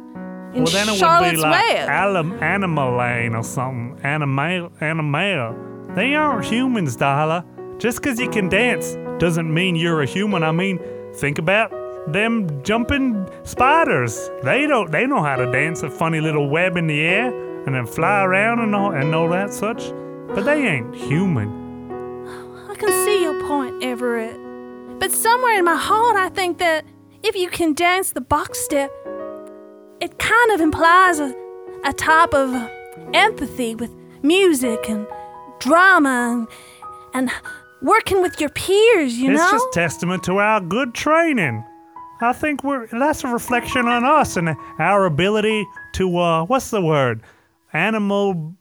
in 0.55 0.65
well, 0.65 0.73
then 0.73 0.88
it 0.88 0.97
Charlotte's 0.97 1.37
would 1.37 1.43
be 1.43 1.49
like 1.49 1.75
Web. 1.88 2.43
animal 2.43 2.97
lane 2.97 3.35
or 3.35 3.43
something. 3.43 3.99
Animal, 4.05 4.71
animal. 4.81 5.55
They 5.95 6.15
aren't 6.15 6.45
humans, 6.45 6.97
Darla. 6.97 7.45
Just 7.79 8.03
'cause 8.03 8.19
you 8.19 8.29
can 8.31 8.49
dance 8.49 8.97
doesn't 9.19 9.53
mean 9.53 9.76
you're 9.76 10.03
a 10.03 10.07
human. 10.07 10.43
I 10.43 10.53
mean, 10.53 10.79
think 11.15 11.38
about 11.38 11.73
them 12.12 12.62
jumping 12.62 13.29
spiders. 13.43 14.31
They 14.43 14.67
don't. 14.67 14.91
They 14.93 15.07
know 15.07 15.23
how 15.23 15.37
to 15.37 15.50
dance 15.50 15.83
a 15.83 15.91
funny 15.91 16.21
little 16.21 16.49
web 16.49 16.76
in 16.76 16.87
the 16.87 17.00
air 17.00 17.26
and 17.67 17.75
then 17.75 17.85
fly 17.87 18.23
around 18.23 18.61
and 18.61 18.75
all 18.75 18.93
and 18.93 19.15
all 19.15 19.29
that 19.31 19.53
such. 19.53 19.93
But 20.35 20.45
they 20.45 20.67
ain't 20.67 20.95
human. 20.95 21.49
I 22.71 22.75
can 22.75 22.88
see 23.05 23.23
your 23.23 23.41
point, 23.47 23.83
Everett. 23.83 24.38
But 24.99 25.12
somewhere 25.12 25.59
in 25.59 25.65
my 25.65 25.76
heart, 25.76 26.17
I 26.17 26.29
think 26.31 26.59
that 26.59 26.85
if 27.23 27.35
you 27.37 27.49
can 27.49 27.73
dance 27.75 28.12
the 28.12 28.21
box 28.21 28.59
step, 28.59 28.91
it 30.00 30.19
kind 30.19 30.50
of 30.53 30.61
implies 30.61 31.19
a, 31.21 31.35
a 31.85 31.93
type 31.93 32.35
of 32.35 32.55
empathy 33.15 33.75
with 33.75 33.95
music 34.23 34.88
and 34.88 35.07
drama 35.59 36.47
and, 37.15 37.29
and 37.31 37.31
working 37.83 38.23
with 38.23 38.41
your 38.41 38.50
peers, 38.50 39.19
you 39.19 39.31
it's 39.31 39.38
know? 39.38 39.45
It's 39.45 39.65
just 39.65 39.73
testament 39.73 40.23
to 40.25 40.38
our 40.38 40.61
good 40.61 40.95
training. 40.95 41.65
I 42.21 42.33
think 42.33 42.65
we're 42.65 42.87
that's 42.87 43.25
a 43.25 43.29
reflection 43.29 43.87
on 43.87 44.05
us 44.05 44.37
and 44.38 44.57
our 44.79 45.05
ability 45.05 45.67
to 45.95 46.19
uh 46.19 46.45
what's 46.45 46.71
the 46.71 46.81
word? 46.81 47.23
Animal 47.73 48.55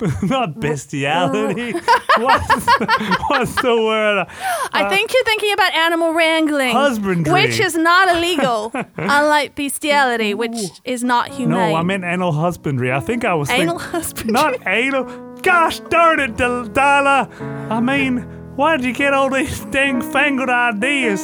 not 0.22 0.60
bestiality. 0.60 1.72
what's, 2.18 2.48
the, 2.64 3.24
what's 3.28 3.54
the 3.62 3.76
word? 3.76 4.26
I 4.72 4.84
uh, 4.84 4.90
think 4.90 5.12
you're 5.12 5.24
thinking 5.24 5.52
about 5.52 5.72
animal 5.74 6.12
wrangling, 6.12 6.72
Husbandry. 6.72 7.32
which 7.32 7.58
is 7.60 7.76
not 7.76 8.14
illegal, 8.14 8.72
unlike 8.96 9.54
bestiality, 9.54 10.34
which 10.34 10.56
is 10.84 11.02
not 11.04 11.28
humane. 11.28 11.70
No, 11.70 11.74
I 11.76 11.82
meant 11.82 12.04
anal 12.04 12.32
husbandry. 12.32 12.92
I 12.92 13.00
think 13.00 13.24
I 13.24 13.34
was 13.34 13.50
Anal 13.50 13.78
think- 13.78 13.90
husbandry. 13.90 14.32
Not 14.32 14.66
anal. 14.66 15.04
Gosh 15.42 15.80
darn 15.80 16.18
it, 16.20 16.36
Darla. 16.36 17.30
I 17.70 17.80
mean, 17.80 18.18
why 18.56 18.76
did 18.76 18.86
you 18.86 18.92
get 18.92 19.14
all 19.14 19.30
these 19.30 19.60
dang 19.66 20.02
fangled 20.02 20.50
ideas? 20.50 21.20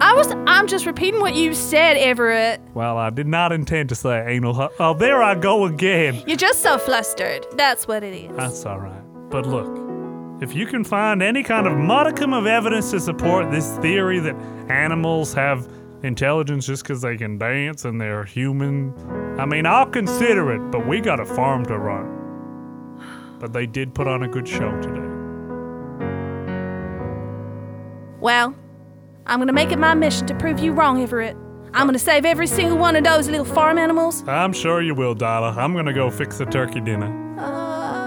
I 0.00 0.12
was. 0.14 0.32
I'm 0.46 0.66
just 0.66 0.86
repeating 0.86 1.20
what 1.20 1.34
you 1.34 1.54
said, 1.54 1.96
Everett. 1.96 2.60
Well, 2.74 2.98
I 2.98 3.10
did 3.10 3.26
not 3.26 3.52
intend 3.52 3.88
to 3.90 3.94
say 3.94 4.24
anal. 4.26 4.70
Oh, 4.78 4.94
there 4.94 5.22
I 5.22 5.34
go 5.34 5.66
again. 5.66 6.22
You're 6.26 6.36
just 6.36 6.62
so 6.62 6.78
flustered. 6.78 7.46
That's 7.52 7.86
what 7.86 8.02
it 8.02 8.14
is. 8.14 8.36
That's 8.36 8.66
all 8.66 8.80
right. 8.80 9.02
But 9.30 9.46
look, 9.46 10.42
if 10.42 10.54
you 10.54 10.66
can 10.66 10.84
find 10.84 11.22
any 11.22 11.42
kind 11.42 11.66
of 11.66 11.76
modicum 11.76 12.32
of 12.32 12.46
evidence 12.46 12.90
to 12.90 13.00
support 13.00 13.50
this 13.50 13.76
theory 13.78 14.18
that 14.20 14.34
animals 14.68 15.32
have 15.34 15.68
intelligence 16.02 16.66
just 16.66 16.82
because 16.82 17.00
they 17.00 17.16
can 17.16 17.38
dance 17.38 17.84
and 17.84 18.00
they're 18.00 18.24
human, 18.24 18.92
I 19.38 19.46
mean, 19.46 19.64
I'll 19.64 19.86
consider 19.86 20.52
it, 20.52 20.70
but 20.70 20.86
we 20.86 21.00
got 21.00 21.20
a 21.20 21.24
farm 21.24 21.64
to 21.66 21.78
run. 21.78 23.38
But 23.38 23.52
they 23.52 23.66
did 23.66 23.94
put 23.94 24.06
on 24.06 24.22
a 24.22 24.28
good 24.28 24.46
show 24.46 24.70
today. 24.80 25.00
Well, 28.20 28.54
I'm 29.26 29.38
gonna 29.38 29.52
make 29.52 29.72
it 29.72 29.78
my 29.78 29.94
mission 29.94 30.26
to 30.26 30.34
prove 30.34 30.58
you 30.60 30.72
wrong, 30.72 31.02
Everett. 31.02 31.36
I'm 31.72 31.86
gonna 31.86 31.98
save 31.98 32.24
every 32.26 32.46
single 32.46 32.76
one 32.78 32.94
of 32.94 33.04
those 33.04 33.28
little 33.28 33.46
farm 33.46 33.78
animals. 33.78 34.22
I'm 34.28 34.52
sure 34.52 34.82
you 34.82 34.94
will, 34.94 35.14
Darla. 35.14 35.56
I'm 35.56 35.74
gonna 35.74 35.94
go 35.94 36.10
fix 36.10 36.38
the 36.38 36.44
turkey 36.44 36.80
dinner. 36.80 37.10
Ah. 37.38 38.04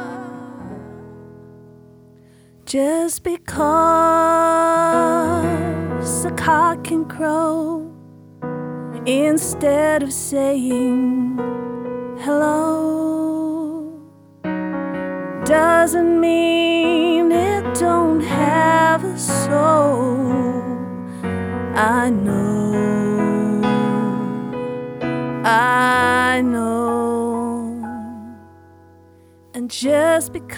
Just 2.66 3.24
because 3.24 3.46
a 6.26 6.32
cock 6.32 6.84
can 6.84 7.06
crow 7.06 7.92
instead 9.06 10.04
of 10.04 10.14
saying 10.14 11.38
hello 12.20 13.98
doesn't 15.46 16.20
mean 16.20 17.32
it 17.32 17.74
don't 17.76 18.22
have 18.22 19.04
a 19.04 19.18
soul. 19.18 20.67
I 21.80 22.10
know, 22.10 23.62
I 25.46 26.42
know. 26.42 27.68
And 29.54 29.70
just 29.70 30.34
because 30.34 30.58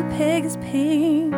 a 0.00 0.04
pig 0.16 0.44
is 0.44 0.56
pink 0.56 1.30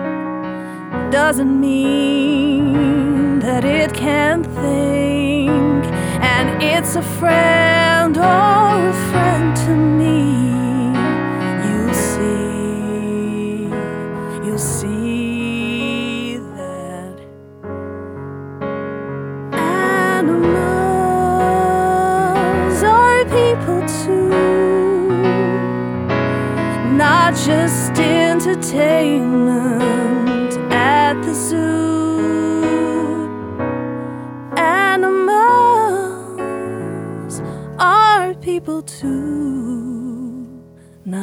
doesn't 1.13 1.61
mean 1.61 3.41
that 3.41 3.67
it 3.67 3.93
can 3.93 4.43
think. 4.43 5.85
And 6.25 6.63
it's 6.63 6.97
a 6.97 7.03
friend 7.03 8.17
or 8.17 8.23
a 8.23 8.93
friend 9.11 9.55
to 9.59 9.77
me. 9.77 10.10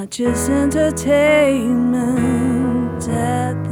Just 0.09 0.49
entertainment 0.49 3.07
at 3.09 3.66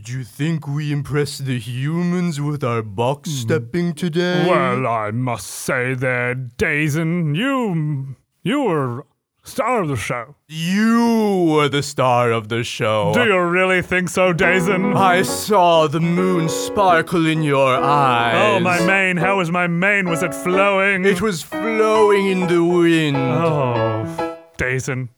Did 0.00 0.08
you 0.08 0.24
think 0.24 0.66
we 0.66 0.92
impressed 0.92 1.44
the 1.44 1.58
humans 1.58 2.40
with 2.40 2.64
our 2.64 2.80
box 2.80 3.28
hmm. 3.28 3.36
stepping 3.36 3.92
today? 3.92 4.46
Well, 4.48 4.86
I 4.86 5.10
must 5.10 5.46
say 5.46 5.92
that 5.92 6.56
Dazen, 6.56 7.36
you 7.36 8.16
you 8.42 8.62
were 8.62 9.04
star 9.42 9.82
of 9.82 9.88
the 9.88 9.96
show. 9.96 10.36
you 10.48 11.50
were 11.50 11.68
the 11.68 11.82
star 11.82 12.32
of 12.32 12.48
the 12.48 12.64
show. 12.64 13.12
Do 13.12 13.24
you 13.24 13.38
really 13.40 13.82
think 13.82 14.08
so, 14.08 14.32
Dazen? 14.32 14.96
I 14.96 15.20
saw 15.20 15.86
the 15.86 16.00
moon 16.00 16.48
sparkle 16.48 17.26
in 17.26 17.42
your 17.42 17.76
eyes. 17.76 18.36
Oh, 18.42 18.58
my 18.58 18.80
mane! 18.86 19.18
How 19.18 19.36
was 19.36 19.50
my 19.50 19.66
mane? 19.66 20.08
Was 20.08 20.22
it 20.22 20.34
flowing? 20.34 21.04
It 21.04 21.20
was 21.20 21.42
flowing 21.42 22.26
in 22.26 22.46
the 22.46 22.64
wind. 22.64 23.18
Oh, 23.18 24.38
Dazen, 24.56 25.10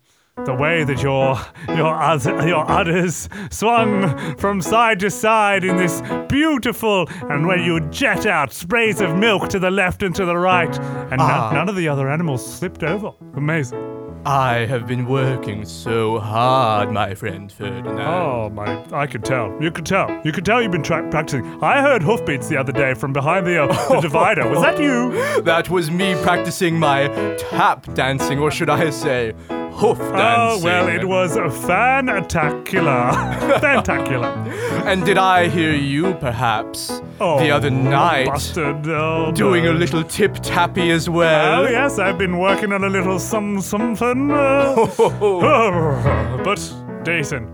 the 0.45 0.55
way 0.55 0.83
that 0.83 1.03
your 1.03 1.39
your 1.77 1.95
uz- 2.03 2.27
your 2.27 2.69
udders 2.71 3.29
swung 3.51 4.37
from 4.39 4.61
side 4.63 4.99
to 5.01 5.11
side 5.11 5.63
in 5.63 5.77
this 5.77 6.03
beautiful, 6.29 7.07
and 7.29 7.47
where 7.47 7.59
you 7.59 7.81
jet 7.91 8.25
out 8.27 8.53
sprays 8.53 9.01
of 9.01 9.15
milk 9.17 9.49
to 9.51 9.59
the 9.59 9.71
left 9.71 10.03
and 10.03 10.15
to 10.17 10.25
the 10.25 10.37
right, 10.37 10.75
and 10.79 11.19
no- 11.19 11.25
Ah. 11.25 11.51
none 11.53 11.69
of 11.69 11.77
the 11.77 11.89
other 11.89 12.09
animals 12.11 12.45
slipped 12.45 12.83
over. 12.83 13.13
Amazing. 13.37 13.79
I 14.25 14.67
have 14.67 14.87
been 14.87 15.07
working 15.07 15.65
so 15.65 16.21
hard, 16.21 16.93
my 16.93 17.13
friend 17.15 17.51
Ferdinand. 17.51 18.01
Oh 18.01 18.51
my! 18.51 18.79
I 18.93 19.07
could 19.09 19.25
tell. 19.25 19.53
You 19.61 19.71
could 19.73 19.85
tell. 19.85 20.09
You 20.25 20.31
could 20.33 20.45
tell 20.45 20.63
you've 20.63 20.71
been 20.71 20.83
tra- 20.85 21.09
practicing. 21.11 21.45
I 21.63 21.83
heard 21.83 22.03
hoofbeats 22.05 22.49
the 22.49 22.57
other 22.57 22.73
day 22.73 22.95
from 22.95 23.13
behind 23.13 23.47
the, 23.47 23.65
uh, 23.65 23.89
the 23.89 24.01
divider. 24.09 24.49
Was 24.49 24.63
that 24.63 24.79
you? 24.81 25.43
That 25.43 25.69
was 25.69 25.91
me 25.91 26.15
practicing 26.23 26.79
my 26.79 27.09
tap 27.37 27.93
dancing, 27.95 28.39
or 28.39 28.51
should 28.53 28.71
I 28.71 28.91
say, 28.91 29.33
hoof 29.73 29.99
dancing. 29.99 30.21
Oh 30.23 30.61
well, 30.65 30.89
it 30.89 31.05
was 31.05 31.37
a 31.37 31.51
fantacular, 31.51 33.13
fantacular. 33.61 34.29
And 34.87 35.05
did 35.05 35.19
I 35.19 35.49
hear 35.49 35.75
you, 35.75 36.15
perhaps, 36.15 37.01
Oh, 37.21 37.39
the 37.39 37.51
other 37.51 37.71
night, 37.71 38.27
busted. 38.27 38.89
Oh, 38.89 39.33
doing 39.33 39.67
a 39.67 39.73
little 39.73 40.03
tip 40.05 40.35
tappy 40.43 40.91
as 40.91 41.09
well? 41.09 41.65
Oh 41.65 41.69
yes, 41.69 41.99
I've 41.99 42.19
been 42.19 42.39
working 42.39 42.73
on 42.73 42.85
a 42.85 42.89
little 42.89 43.19
some 43.19 43.61
something. 43.61 44.31
Uh, 44.31 44.87
but 46.45 46.75
Jason, 47.05 47.49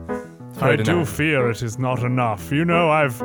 I 0.60 0.76
do 0.76 1.04
fear 1.04 1.50
it 1.50 1.62
is 1.62 1.78
not 1.78 2.02
enough. 2.02 2.50
You 2.50 2.64
know, 2.64 2.90
I've 2.90 3.18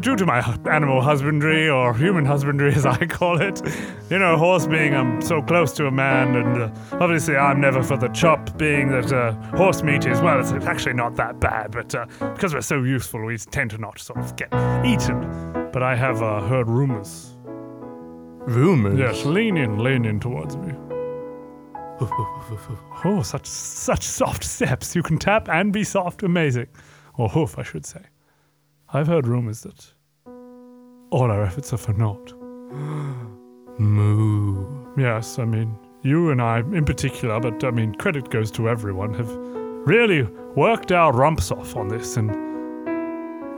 due 0.00 0.16
to 0.16 0.26
my 0.26 0.40
animal 0.70 1.00
husbandry 1.00 1.68
or 1.68 1.94
human 1.94 2.24
husbandry, 2.24 2.72
as 2.74 2.86
I 2.86 3.06
call 3.06 3.40
it. 3.40 3.62
You 4.10 4.18
know, 4.18 4.36
horse 4.36 4.66
being 4.66 4.94
um 4.94 5.20
so 5.20 5.42
close 5.42 5.72
to 5.74 5.86
a 5.86 5.90
man, 5.90 6.36
and 6.36 6.62
uh, 6.62 6.70
obviously 6.92 7.36
I'm 7.36 7.60
never 7.60 7.82
for 7.82 7.96
the 7.96 8.08
chop. 8.08 8.56
Being 8.58 8.88
that 8.88 9.12
uh, 9.12 9.32
horse 9.56 9.82
meat 9.82 10.06
is 10.06 10.20
well, 10.20 10.40
it's 10.40 10.52
actually 10.66 10.94
not 10.94 11.16
that 11.16 11.40
bad, 11.40 11.70
but 11.72 11.94
uh, 11.94 12.06
because 12.34 12.54
we're 12.54 12.60
so 12.60 12.82
useful, 12.82 13.24
we 13.24 13.38
tend 13.38 13.70
to 13.70 13.78
not 13.78 13.98
sort 13.98 14.18
of 14.18 14.36
get 14.36 14.52
eaten. 14.84 15.70
But 15.72 15.82
I 15.82 15.94
have 15.94 16.22
uh, 16.22 16.40
heard 16.48 16.68
rumors. 16.68 17.36
Rumors. 18.46 18.98
Yes, 18.98 19.24
lean 19.24 19.56
in, 19.56 19.78
lean 19.78 20.04
in 20.04 20.20
towards 20.20 20.56
me. 20.56 20.72
Oh, 23.04 23.22
such 23.22 23.46
such 23.46 24.02
soft 24.02 24.44
steps. 24.44 24.94
You 24.96 25.02
can 25.02 25.18
tap 25.18 25.48
and 25.48 25.72
be 25.72 25.84
soft. 25.84 26.22
Amazing. 26.22 26.68
Or 27.16 27.28
hoof, 27.28 27.58
I 27.58 27.62
should 27.62 27.84
say. 27.86 28.02
I've 28.92 29.06
heard 29.06 29.26
rumors 29.26 29.62
that 29.62 29.92
all 31.10 31.30
our 31.30 31.42
efforts 31.42 31.72
are 31.72 31.76
for 31.78 31.92
naught. 31.92 32.32
Moo. 33.78 34.66
Yes, 34.96 35.38
I 35.38 35.44
mean, 35.44 35.76
you 36.02 36.30
and 36.30 36.40
I 36.42 36.58
in 36.60 36.84
particular, 36.84 37.38
but 37.40 37.62
I 37.64 37.70
mean, 37.70 37.94
credit 37.94 38.30
goes 38.30 38.50
to 38.52 38.68
everyone, 38.68 39.14
have 39.14 39.30
really 39.86 40.22
worked 40.56 40.90
our 40.92 41.12
rumps 41.12 41.50
off 41.50 41.76
on 41.76 41.88
this. 41.88 42.16
And 42.16 42.30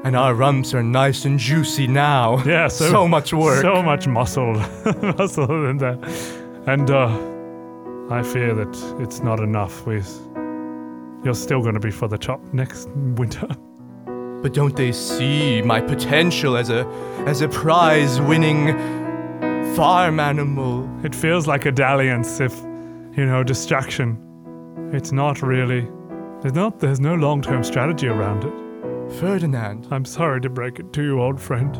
And 0.04 0.16
our 0.16 0.34
rumps 0.34 0.74
are 0.74 0.82
nice 0.82 1.24
and 1.24 1.38
juicy 1.38 1.86
now. 1.86 2.42
yeah, 2.44 2.68
so, 2.78 2.90
so 2.90 3.08
much 3.08 3.32
work. 3.32 3.62
So 3.62 3.82
much 3.82 4.06
muscle. 4.06 4.54
muscle 5.18 5.68
in 5.70 5.78
there. 5.78 5.98
And 6.66 6.90
uh, 6.90 7.08
I 8.10 8.22
fear 8.24 8.54
that 8.54 8.96
it's 9.00 9.20
not 9.20 9.38
enough. 9.38 9.86
We, 9.86 10.02
you're 11.24 11.34
still 11.34 11.62
going 11.62 11.74
to 11.74 11.80
be 11.80 11.92
for 11.92 12.08
the 12.08 12.18
chop 12.18 12.40
next 12.52 12.88
winter. 12.90 13.48
But 14.42 14.54
don't 14.54 14.74
they 14.74 14.90
see 14.90 15.60
my 15.60 15.82
potential 15.82 16.56
as 16.56 16.70
a 16.70 16.86
as 17.26 17.42
a 17.42 17.48
prize-winning 17.48 18.74
farm 19.76 20.18
animal? 20.18 20.88
It 21.04 21.14
feels 21.14 21.46
like 21.46 21.66
a 21.66 21.70
dalliance, 21.70 22.40
if 22.40 22.58
you 23.18 23.26
know, 23.26 23.44
distraction. 23.44 24.16
It's 24.94 25.12
not 25.12 25.42
really. 25.42 25.86
There's 26.40 26.54
not. 26.54 26.78
There's 26.78 27.00
no 27.00 27.16
long-term 27.16 27.64
strategy 27.64 28.06
around 28.06 28.44
it. 28.44 29.12
Ferdinand, 29.20 29.88
I'm 29.90 30.06
sorry 30.06 30.40
to 30.40 30.48
break 30.48 30.78
it 30.78 30.90
to 30.94 31.02
you, 31.02 31.20
old 31.20 31.38
friend. 31.38 31.78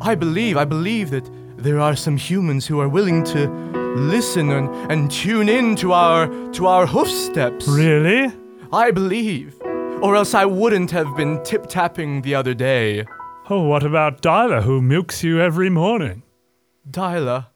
I 0.00 0.14
believe, 0.14 0.56
I 0.56 0.64
believe 0.64 1.10
that 1.10 1.28
there 1.58 1.78
are 1.78 1.94
some 1.94 2.16
humans 2.16 2.66
who 2.66 2.80
are 2.80 2.88
willing 2.88 3.22
to 3.24 3.48
listen 3.96 4.50
and, 4.50 4.68
and 4.90 5.10
tune 5.10 5.48
in 5.48 5.76
to 5.76 5.92
our 5.92 6.26
to 6.52 6.66
our 6.66 6.86
hoof 6.86 7.08
steps. 7.08 7.66
Really? 7.68 8.32
I 8.72 8.90
believe. 8.90 9.60
Or 10.02 10.16
else 10.16 10.34
I 10.34 10.44
wouldn't 10.44 10.90
have 10.90 11.16
been 11.16 11.42
tip 11.44 11.66
tapping 11.68 12.22
the 12.22 12.34
other 12.34 12.54
day. 12.54 13.04
Oh, 13.48 13.62
what 13.62 13.84
about 13.84 14.22
Dyla, 14.22 14.62
who 14.62 14.80
milks 14.80 15.22
you 15.22 15.40
every 15.40 15.68
morning? 15.70 16.22
Dyla, 16.90 17.48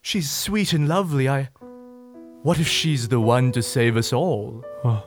she's 0.00 0.30
sweet 0.30 0.72
and 0.72 0.88
lovely. 0.88 1.28
I. 1.28 1.50
What 2.42 2.58
if 2.58 2.68
she's 2.68 3.08
the 3.08 3.20
one 3.20 3.52
to 3.52 3.62
save 3.62 3.96
us 3.96 4.12
all? 4.12 4.64
Oh. 4.84 5.04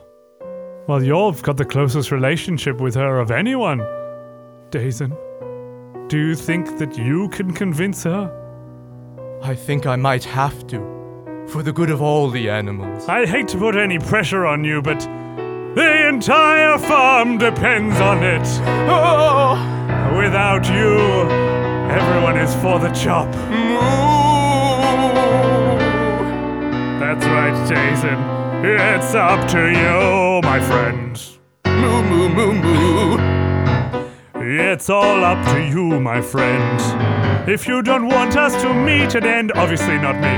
Well, 0.86 1.02
you've 1.02 1.42
got 1.42 1.56
the 1.56 1.64
closest 1.64 2.10
relationship 2.10 2.80
with 2.80 2.94
her 2.94 3.18
of 3.18 3.30
anyone, 3.30 3.78
Dazen. 4.70 5.16
Do 6.08 6.18
you 6.18 6.34
think 6.34 6.78
that 6.78 6.98
you 6.98 7.28
can 7.28 7.52
convince 7.52 8.04
her? 8.04 8.41
I 9.44 9.56
think 9.56 9.86
I 9.86 9.96
might 9.96 10.22
have 10.22 10.68
to. 10.68 10.78
For 11.48 11.64
the 11.64 11.72
good 11.72 11.90
of 11.90 12.00
all 12.00 12.30
the 12.30 12.48
animals. 12.48 13.08
I 13.08 13.26
hate 13.26 13.48
to 13.48 13.58
put 13.58 13.76
any 13.76 13.98
pressure 13.98 14.46
on 14.46 14.62
you, 14.62 14.80
but 14.80 15.00
the 15.74 16.08
entire 16.08 16.78
farm 16.78 17.38
depends 17.38 17.98
on 17.98 18.22
it. 18.22 18.46
Oh! 18.88 19.54
Without 20.16 20.64
you, 20.68 20.96
everyone 21.90 22.38
is 22.38 22.54
for 22.56 22.78
the 22.78 22.90
chop. 22.90 23.32
That's 27.00 27.26
right, 27.26 27.68
Jason. 27.68 28.18
It's 28.64 29.12
up 29.14 29.48
to 29.48 29.68
you, 29.70 30.40
my 30.48 30.60
friends. 30.60 31.40
Moo 31.66 32.02
moo 32.04 32.28
moo 32.28 32.52
moo. 32.52 33.31
It's 34.54 34.90
all 34.90 35.24
up 35.24 35.42
to 35.54 35.64
you, 35.64 35.98
my 35.98 36.20
friends. 36.20 36.82
If 37.48 37.66
you 37.66 37.80
don't 37.80 38.06
want 38.06 38.36
us 38.36 38.60
to 38.60 38.74
meet 38.74 39.14
and 39.14 39.24
end, 39.24 39.50
obviously 39.52 39.96
not 39.96 40.16
me, 40.16 40.34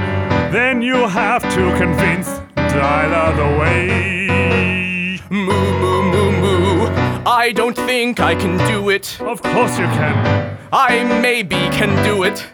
then 0.52 0.80
you 0.82 1.08
have 1.08 1.42
to 1.42 1.76
convince 1.76 2.28
Dyla 2.54 3.34
the 3.36 3.58
way. 3.58 5.18
Moo 5.30 5.80
moo 5.80 6.02
moo 6.12 6.30
moo. 6.30 6.86
I 7.26 7.50
don't 7.56 7.74
think 7.74 8.20
I 8.20 8.36
can 8.36 8.56
do 8.70 8.88
it. 8.90 9.20
Of 9.20 9.42
course 9.42 9.76
you 9.80 9.86
can. 9.86 10.58
I 10.72 11.02
maybe 11.20 11.56
can 11.78 11.90
do 12.04 12.22
it. 12.22 12.46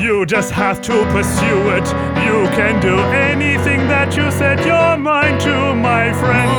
You 0.00 0.26
just 0.26 0.52
have 0.52 0.80
to 0.82 1.04
pursue 1.06 1.70
it. 1.70 1.88
You 2.24 2.46
can 2.54 2.80
do 2.80 2.96
anything 3.00 3.88
that 3.88 4.16
you 4.16 4.30
set 4.30 4.64
your 4.64 4.96
mind 4.96 5.40
to, 5.40 5.74
my 5.74 6.12
friend. 6.12 6.49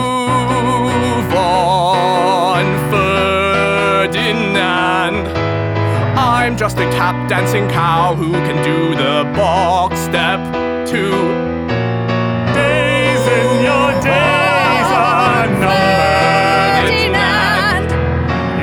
Just 6.72 6.88
a 6.88 6.92
tap 6.92 7.28
dancing 7.28 7.68
cow 7.68 8.16
who 8.16 8.32
can 8.32 8.64
do 8.64 8.96
the 8.96 9.30
box 9.36 10.00
step 10.00 10.40
too. 10.88 11.12
Days 12.54 13.24
in 13.40 13.64
your 13.68 13.92
days 14.00 14.90
are 14.96 15.48
numbered. 15.60 17.12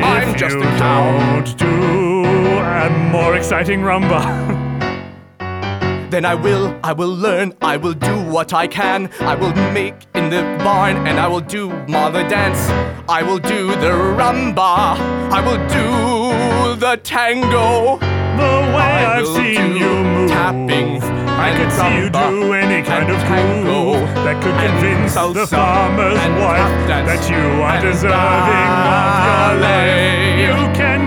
I'm 0.03 0.35
just 0.38 0.57
a 0.57 0.61
cow. 0.79 1.05
Don't 1.35 1.59
do 1.59 2.59
a 2.61 2.88
more 3.12 3.37
exciting 3.37 3.81
rumba. 3.81 4.57
Then 6.11 6.25
I 6.25 6.35
will, 6.35 6.75
I 6.83 6.94
will 6.94 7.14
learn, 7.14 7.53
I 7.61 7.77
will 7.77 7.92
do 7.92 8.23
what 8.23 8.55
I 8.55 8.66
can. 8.66 9.11
I 9.21 9.35
will 9.35 9.53
make 9.75 10.07
in 10.14 10.31
the 10.31 10.40
barn 10.64 11.07
and 11.07 11.21
I 11.21 11.29
will 11.29 11.42
do 11.42 11.68
mother 11.87 12.27
dance. 12.27 12.71
I 13.11 13.23
will 13.23 13.38
do 13.38 13.68
the 13.73 13.92
rumba. 14.16 14.97
I 15.31 15.42
will 15.47 15.59
do 15.68 16.58
the 16.76 17.00
tango. 17.02 17.98
The 18.38 18.54
way 18.74 18.94
I 19.04 19.18
I've 19.18 19.26
seen 19.26 19.76
you 19.76 20.04
move, 20.04 20.31
tapping 20.31 21.02
I 21.38 21.54
could 21.57 21.70
see 21.70 21.94
you 21.98 22.11
do 22.11 22.52
any 22.52 22.83
kind 22.85 23.09
of 23.11 23.18
move 23.64 24.02
that 24.26 24.42
could 24.42 24.59
convince 24.59 25.14
the 25.14 25.46
farmer's 25.46 26.18
wife 26.42 26.74
that 26.90 27.31
you 27.31 27.62
are 27.62 27.81
deserving 27.81 28.72
of 28.98 29.14
your 29.28 29.50
life. 29.62 30.42
You 30.44 30.59
can 30.74 30.97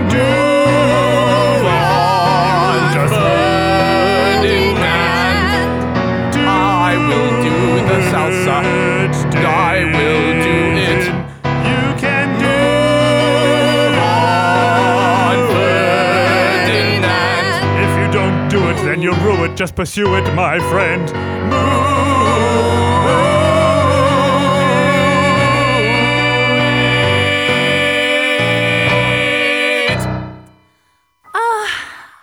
do 18.52 18.68
it, 18.68 18.74
then 18.84 19.00
you'll 19.00 19.16
rue 19.16 19.44
it. 19.44 19.56
Just 19.56 19.74
pursue 19.74 20.14
it, 20.14 20.34
my 20.34 20.58
friend. 20.70 21.10
Ah, 31.34 32.14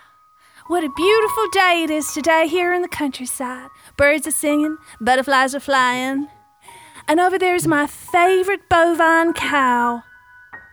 what 0.68 0.84
a 0.84 0.90
beautiful 0.96 1.46
day 1.52 1.82
it 1.82 1.90
is 1.90 2.12
today 2.12 2.46
here 2.46 2.72
in 2.72 2.82
the 2.82 2.88
countryside. 2.88 3.68
Birds 3.96 4.28
are 4.28 4.30
singing, 4.30 4.76
butterflies 5.00 5.52
are 5.56 5.60
flying. 5.60 6.28
And 7.08 7.18
over 7.18 7.40
there 7.40 7.56
is 7.56 7.66
my 7.66 7.88
favorite 7.88 8.68
bovine 8.68 9.32
cow, 9.32 10.04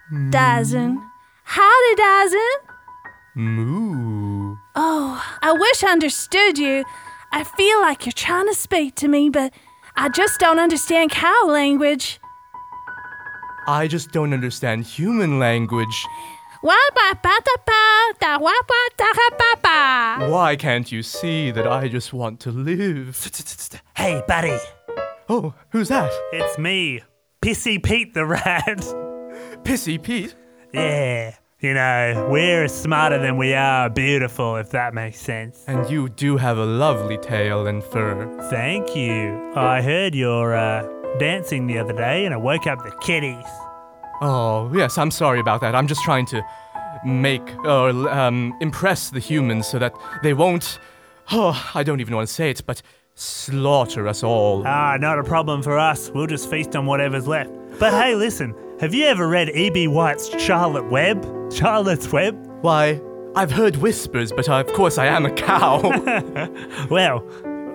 hmm. 0.09 0.29
Dazen. 0.29 1.01
Howdy, 1.45 1.95
Dazen. 1.95 2.57
Moo. 3.33 3.86
Oh, 4.79 5.23
I 5.41 5.53
wish 5.53 5.83
I 5.83 5.91
understood 5.91 6.57
you. 6.59 6.85
I 7.31 7.43
feel 7.43 7.81
like 7.81 8.05
you're 8.05 8.13
trying 8.13 8.47
to 8.47 8.53
speak 8.53 8.93
to 8.95 9.07
me, 9.07 9.29
but 9.29 9.51
I 9.95 10.07
just 10.09 10.39
don't 10.39 10.59
understand 10.59 11.09
cow 11.11 11.45
language. 11.47 12.19
I 13.67 13.87
just 13.87 14.11
don't 14.11 14.33
understand 14.33 14.83
human 14.85 15.39
language. 15.39 16.05
Wa-ba-ba-da-ba, 16.63 18.13
Why 20.29 20.55
can't 20.55 20.91
you 20.91 21.01
see 21.03 21.51
that 21.51 21.67
I 21.67 21.87
just 21.87 22.13
want 22.13 22.39
to 22.41 22.51
live? 22.51 23.17
Hey, 23.95 24.21
buddy, 24.27 24.57
Oh, 25.29 25.53
who's 25.71 25.89
that? 25.89 26.11
it's 26.31 26.57
me, 26.57 27.01
Pissy 27.41 27.81
Pete 27.83 28.13
the 28.13 28.25
Rat. 28.25 28.77
Pissy 29.63 30.01
Pete? 30.01 30.35
Yeah, 30.73 31.35
you 31.59 31.73
know, 31.73 32.27
we're 32.29 32.67
smarter 32.67 33.17
than 33.17 33.35
we 33.35 33.53
are 33.55 33.89
beautiful, 33.89 34.57
if 34.57 34.69
that 34.71 34.93
makes 34.93 35.19
sense. 35.19 35.63
And 35.67 35.89
you 35.89 36.07
do 36.07 36.37
have 36.37 36.59
a 36.59 36.65
lovely 36.65 37.17
tail 37.17 37.65
and 37.65 37.83
fur. 37.83 38.47
Thank 38.51 38.95
you. 38.95 39.53
I 39.55 39.81
heard 39.81 40.13
your 40.13 40.55
uh, 40.55 40.83
dancing 41.17 41.65
the 41.65 41.79
other 41.79 41.93
day 41.93 42.25
and 42.25 42.33
I 42.33 42.37
woke 42.37 42.67
up 42.67 42.83
the 42.83 42.91
kitties. 43.01 43.45
Oh, 44.21 44.71
yes, 44.73 44.99
I'm 44.99 45.09
sorry 45.09 45.39
about 45.39 45.61
that. 45.61 45.73
I'm 45.73 45.87
just 45.87 46.03
trying 46.03 46.27
to 46.27 46.45
make 47.03 47.55
or 47.65 47.89
um, 48.09 48.55
impress 48.61 49.09
the 49.09 49.19
humans 49.19 49.67
so 49.67 49.79
that 49.79 49.93
they 50.21 50.33
won't. 50.33 50.79
Oh, 51.31 51.69
I 51.73 51.81
don't 51.81 52.01
even 52.01 52.15
want 52.15 52.27
to 52.27 52.33
say 52.33 52.51
it, 52.51 52.61
but 52.67 52.83
slaughter 53.15 54.07
us 54.07 54.23
all. 54.23 54.63
Ah, 54.67 54.97
not 54.99 55.17
a 55.17 55.23
problem 55.23 55.63
for 55.63 55.79
us. 55.79 56.11
We'll 56.13 56.27
just 56.27 56.49
feast 56.51 56.75
on 56.75 56.85
whatever's 56.85 57.27
left. 57.27 57.51
But 57.79 57.93
hey, 57.93 58.13
listen, 58.13 58.55
have 58.79 58.93
you 58.93 59.05
ever 59.05 59.27
read 59.27 59.49
E.B. 59.49 59.87
White's 59.87 60.29
Charlotte 60.41 60.89
Web? 60.89 61.25
Charlotte's 61.51 62.11
Web? 62.11 62.35
Why, 62.61 63.01
I've 63.35 63.51
heard 63.51 63.77
whispers, 63.77 64.31
but 64.31 64.47
of 64.47 64.67
course 64.73 64.97
I 64.97 65.07
am 65.07 65.25
a 65.25 65.31
cow. 65.31 65.81
Well, 66.89 67.27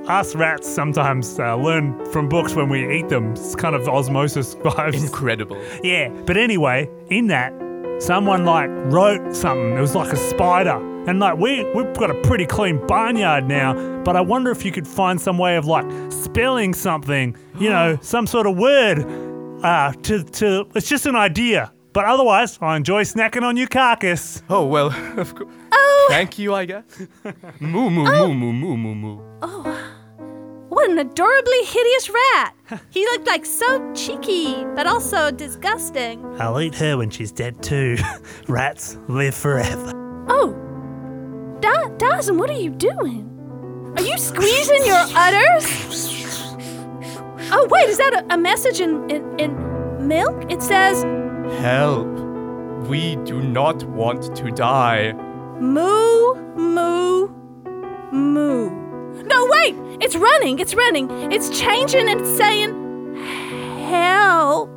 us 0.09 0.35
rats 0.35 0.69
sometimes 0.73 1.39
uh, 1.39 1.57
learn 1.57 2.05
from 2.13 2.29
books 2.29 2.55
when 2.55 2.69
we 2.69 2.99
eat 2.99 3.09
them. 3.09 3.33
It's 3.33 3.55
kind 3.55 3.75
of 3.75 3.89
osmosis 3.89 4.55
vibes. 4.57 5.03
Incredible. 5.03 5.61
Yeah, 5.83 6.09
but 6.27 6.37
anyway, 6.37 6.89
in 7.09 7.27
that, 7.29 7.53
someone 8.01 8.45
like 8.45 8.69
wrote 8.93 9.35
something. 9.35 9.77
It 9.77 9.81
was 9.81 9.95
like 9.95 10.13
a 10.13 10.17
spider. 10.17 10.89
And 11.09 11.19
like 11.19 11.37
we 11.37 11.65
we've 11.75 11.93
got 11.95 12.11
a 12.11 12.21
pretty 12.23 12.47
clean 12.47 12.85
barnyard 12.87 13.49
now, 13.49 14.03
but 14.05 14.15
I 14.15 14.21
wonder 14.21 14.53
if 14.53 14.65
you 14.65 14.71
could 14.71 14.87
find 14.87 15.21
some 15.21 15.37
way 15.37 15.57
of 15.57 15.65
like 15.67 15.85
spelling 16.13 16.75
something, 16.75 17.37
you 17.59 17.71
know, 17.71 17.99
some 18.03 18.29
sort 18.29 18.47
of 18.47 18.57
word. 18.57 19.32
Uh 19.63 19.93
to 20.03 20.25
to 20.25 20.67
it's 20.75 20.89
just 20.89 21.07
an 21.07 21.17
idea. 21.17 21.73
But 21.93 22.07
otherwise, 22.07 22.59
I 22.63 22.77
enjoy 22.77 23.03
snacking 23.05 23.43
on 23.43 23.57
your 23.59 23.67
carcass. 23.69 24.43
Oh, 24.49 24.65
well, 24.65 24.87
of 25.19 25.35
course. 25.35 25.53
Oh, 25.73 26.07
Thank 26.09 26.39
you, 26.39 26.55
I 26.55 26.65
guess. 26.65 26.85
moo, 27.61 27.91
moo, 27.91 28.05
moo, 28.05 28.35
moo, 28.35 28.53
moo, 28.53 28.77
moo, 28.77 28.95
moo. 28.95 29.23
Oh. 29.43 29.89
What 30.71 30.89
an 30.91 30.97
adorably 30.99 31.65
hideous 31.67 32.09
rat! 32.09 32.55
He 32.89 33.05
looked 33.05 33.27
like 33.27 33.45
so 33.45 33.93
cheeky, 33.93 34.65
but 34.75 34.87
also 34.87 35.31
disgusting. 35.31 36.25
I'll 36.41 36.59
eat 36.59 36.75
her 36.77 36.97
when 36.97 37.11
she's 37.11 37.31
dead 37.31 37.63
too. 37.63 37.99
Rats 38.49 38.97
live 39.07 39.35
forever. 39.35 39.93
Oh, 40.29 40.55
da- 41.61 41.89
Dawson, 41.99 42.39
what 42.39 42.49
are 42.49 42.59
you 42.59 42.71
doing? 42.71 43.29
Are 43.99 44.03
you 44.03 44.17
squeezing 44.17 44.87
your 44.87 45.05
udders? 45.15 46.22
Oh, 47.55 47.67
wait, 47.71 47.89
is 47.89 47.99
that 47.99 48.15
a, 48.15 48.35
a 48.35 48.39
message 48.39 48.81
in, 48.81 49.11
in, 49.11 49.39
in 49.39 50.09
milk? 50.09 50.51
It 50.51 50.63
says, 50.63 51.03
Help. 51.61 52.09
We 52.89 53.17
do 53.17 53.41
not 53.43 53.85
want 53.85 54.35
to 54.37 54.51
die. 54.51 55.13
moo, 55.61 56.35
moo, 56.57 57.29
moo. 58.11 58.71
No, 59.25 59.47
wait, 59.51 59.77
it's 60.01 60.17
running, 60.17 60.59
it's 60.59 60.75
running. 60.75 61.11
It's 61.31 61.49
changing 61.51 62.09
and 62.09 62.21
it's 62.21 62.37
saying, 62.37 62.71
help. 63.89 64.71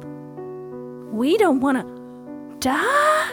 We 1.11 1.37
don't 1.37 1.61
want 1.61 1.77
to 1.79 2.57
die. 2.59 3.31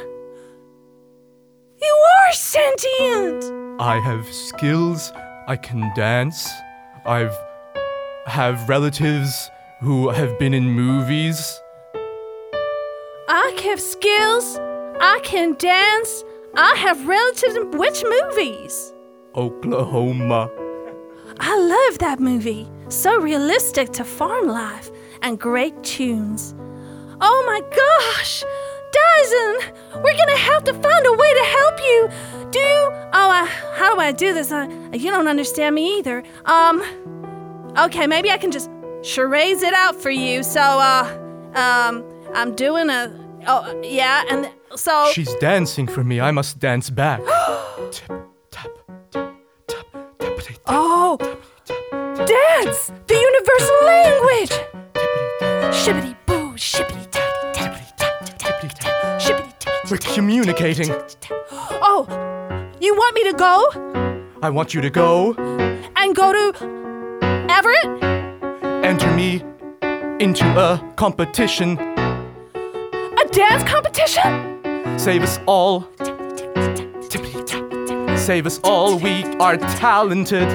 You 1.80 2.04
are 2.20 2.32
sentient. 2.32 3.44
I 3.80 3.98
have 3.98 4.24
skills. 4.32 5.12
I 5.48 5.56
can 5.56 5.92
dance. 5.96 6.48
I've 7.04 7.36
have 8.26 8.68
relatives 8.68 9.50
who 9.80 10.08
have 10.10 10.38
been 10.38 10.54
in 10.54 10.70
movies. 10.70 11.60
I 13.28 13.58
have 13.64 13.80
skills. 13.80 14.58
I 15.00 15.20
can 15.24 15.54
dance. 15.58 16.24
I 16.54 16.74
have 16.76 17.06
relatives 17.06 17.56
in 17.56 17.70
which 17.72 18.04
movies? 18.04 18.92
Oklahoma. 19.34 20.50
I 21.40 21.56
love 21.56 21.98
that 21.98 22.20
movie. 22.20 22.70
So 22.88 23.18
realistic 23.18 23.92
to 23.94 24.04
farm 24.04 24.46
life 24.46 24.90
and 25.22 25.38
great 25.40 25.82
tunes. 25.82 26.54
Oh 27.20 27.42
my 27.46 27.60
gosh! 27.74 28.44
Dyson! 28.92 29.74
We're 30.02 30.16
gonna 30.16 30.36
have 30.36 30.64
to 30.64 30.74
find 30.74 31.06
a 31.06 31.12
way 31.12 31.34
to 31.34 31.44
help 31.44 31.80
you! 31.80 32.08
Do. 32.50 32.60
Oh, 33.14 33.30
uh, 33.30 33.46
how 33.74 33.94
do 33.94 34.00
I 34.00 34.12
do 34.12 34.34
this? 34.34 34.52
Uh, 34.52 34.68
you 34.92 35.10
don't 35.10 35.28
understand 35.28 35.74
me 35.74 35.98
either. 35.98 36.22
Um. 36.44 36.82
Okay, 37.78 38.06
maybe 38.06 38.30
I 38.30 38.38
can 38.38 38.50
just 38.50 38.70
charades 39.02 39.62
it 39.62 39.72
out 39.74 39.96
for 39.96 40.10
you. 40.10 40.42
So, 40.42 40.60
uh. 40.60 41.18
Um. 41.54 42.04
I'm 42.34 42.54
doing 42.54 42.88
a. 42.88 43.12
Oh, 43.46 43.80
yeah, 43.82 44.24
and 44.30 44.50
so. 44.74 45.10
She's 45.12 45.34
dancing 45.36 45.86
for 45.86 46.02
me. 46.02 46.20
I 46.20 46.30
must 46.30 46.58
dance 46.58 46.88
back. 46.90 47.20
tip, 47.90 48.08
tap, 48.50 48.68
tip, 49.10 49.34
tap, 49.66 49.86
tappity, 50.18 50.54
tap, 50.54 50.62
Oh! 50.66 51.18
Dance! 52.24 52.92
The 53.06 53.14
universal 53.14 53.84
language! 53.84 54.50
tippity, 54.94 55.36
tap, 55.40 55.72
Shippity 55.74 56.16
boo, 56.26 56.54
tappity 56.54 57.10
tappity 57.10 57.96
tap 57.96 58.24
tap 58.24 58.38
tippity, 58.38 58.74
tap. 58.78 59.20
shippity 59.20 59.58
tappity 59.58 59.90
We're 59.90 60.14
communicating. 60.14 60.90
Oh, 61.50 62.06
you 62.80 62.94
want 62.94 63.14
me 63.14 63.24
to 63.30 63.36
go 63.36 64.28
I 64.40 64.48
want 64.50 64.72
you 64.72 64.80
to 64.80 64.90
go. 64.90 65.34
and 65.96 66.14
go 66.16 66.32
to 66.32 66.81
Everett? 67.62 68.02
Enter 68.84 69.14
me 69.14 69.40
into 70.18 70.44
a 70.58 70.92
competition. 70.96 71.78
A 71.78 73.24
dance 73.30 73.62
competition? 73.62 74.98
Save 74.98 75.22
us 75.22 75.38
all. 75.46 75.88
Save 78.16 78.46
us 78.46 78.60
all. 78.64 78.98
We 78.98 79.24
are 79.36 79.56
talented. 79.56 80.48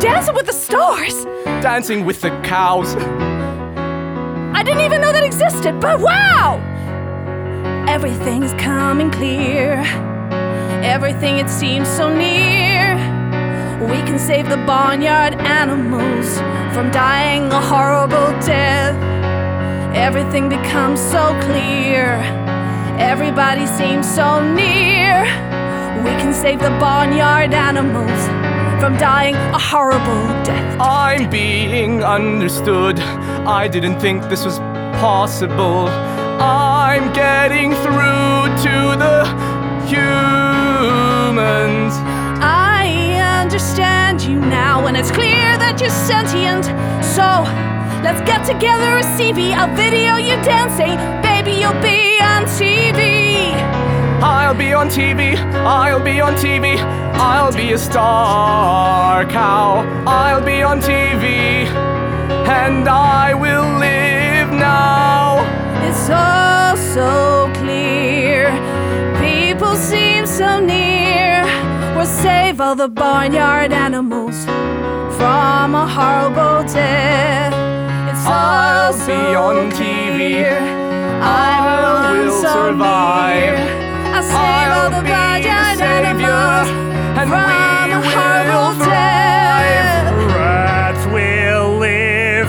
Dancing 0.00 0.34
with 0.36 0.46
the 0.46 0.52
stars? 0.52 1.24
Dancing 1.60 2.04
with 2.04 2.20
the 2.20 2.30
cows. 2.42 2.94
I 4.54 4.62
didn't 4.62 4.82
even 4.82 5.00
know 5.00 5.12
that 5.12 5.24
existed, 5.24 5.80
but 5.80 5.98
wow! 5.98 6.60
Everything's 7.88 8.52
coming 8.54 9.10
clear. 9.10 9.82
Everything 10.84 11.38
it 11.38 11.50
seems 11.50 11.88
so 11.88 12.14
near. 12.14 12.77
We 13.80 14.02
can 14.02 14.18
save 14.18 14.48
the 14.48 14.56
barnyard 14.56 15.34
animals 15.34 16.38
from 16.74 16.90
dying 16.90 17.44
a 17.52 17.60
horrible 17.60 18.32
death. 18.40 18.96
Everything 19.94 20.48
becomes 20.48 21.00
so 21.00 21.38
clear. 21.42 22.14
Everybody 22.98 23.66
seems 23.66 24.12
so 24.12 24.42
near. 24.52 25.22
We 26.02 26.10
can 26.20 26.34
save 26.34 26.58
the 26.58 26.76
barnyard 26.80 27.54
animals 27.54 28.20
from 28.80 28.96
dying 28.96 29.36
a 29.36 29.58
horrible 29.58 30.26
death. 30.42 30.80
I'm 30.80 31.30
being 31.30 32.02
understood. 32.02 32.98
I 32.98 33.68
didn't 33.68 34.00
think 34.00 34.24
this 34.24 34.44
was 34.44 34.58
possible. 34.98 35.86
I'm 36.40 37.12
getting 37.12 37.74
through 37.74 38.42
to 38.64 38.96
the 39.04 39.24
humans. 39.86 41.94
Sentient. 45.90 46.64
So, 47.04 47.26
let's 48.02 48.20
get 48.22 48.44
together 48.44 48.98
a 48.98 49.04
CV, 49.16 49.52
a 49.56 49.66
video 49.74 50.16
you 50.16 50.36
dancing. 50.42 50.96
Baby, 51.22 51.60
you'll 51.60 51.82
be 51.82 52.20
on 52.20 52.44
TV. 52.44 53.52
I'll 54.22 54.54
be 54.54 54.72
on 54.72 54.88
TV. 54.88 55.36
I'll 55.64 56.02
be 56.02 56.20
on 56.20 56.34
TV. 56.34 56.76
I'll 57.14 57.52
be 57.52 57.72
a 57.72 57.78
star 57.78 59.24
cow. 59.26 59.84
I'll 60.06 60.44
be 60.44 60.62
on 60.62 60.80
TV. 60.80 61.66
And 62.48 62.88
I 62.88 63.34
will 63.34 63.68
live 63.78 64.50
now. 64.50 65.44
It's 65.86 66.10
all 66.10 66.76
so 66.76 67.50
clear. 67.60 68.50
People 69.20 69.76
seem 69.76 70.26
so 70.26 70.60
near. 70.60 71.42
We'll 71.94 72.06
save 72.06 72.60
all 72.60 72.74
the 72.74 72.88
barnyard 72.88 73.72
animals 73.72 74.46
from 75.18 75.74
a 75.74 75.86
horrible 75.96 76.62
death. 76.72 77.52
It's 78.10 78.24
all 78.24 78.32
I'll 78.34 78.92
so 78.92 79.06
be 79.08 79.34
on 79.34 79.70
TV. 79.72 80.46
I 81.20 81.58
will 81.66 82.30
survive. 82.40 83.58
I 84.14 84.20
save 84.32 84.70
I'll 84.78 84.90
the 84.96 85.02
barnyard 85.10 85.76
the 85.76 85.82
savior, 85.82 86.30
animals 86.30 86.68
and 87.18 87.28
from 87.30 87.90
a 87.98 88.00
horrible 88.14 88.72
death. 88.86 90.06
Rats 90.38 91.04
will 91.06 91.78
live 91.78 92.48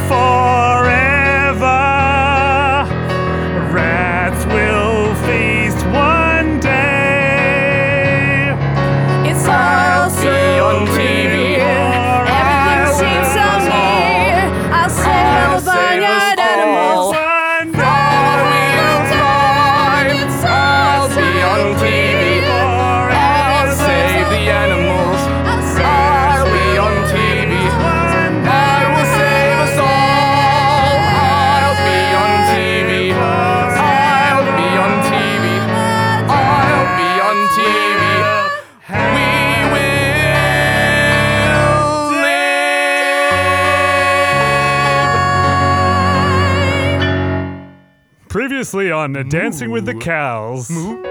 Previously 48.70 48.92
on 48.92 49.18
uh, 49.18 49.24
Dancing 49.24 49.72
with 49.72 49.88
the 49.88 49.96
Cows. 49.96 50.70
Moo. 50.70 51.02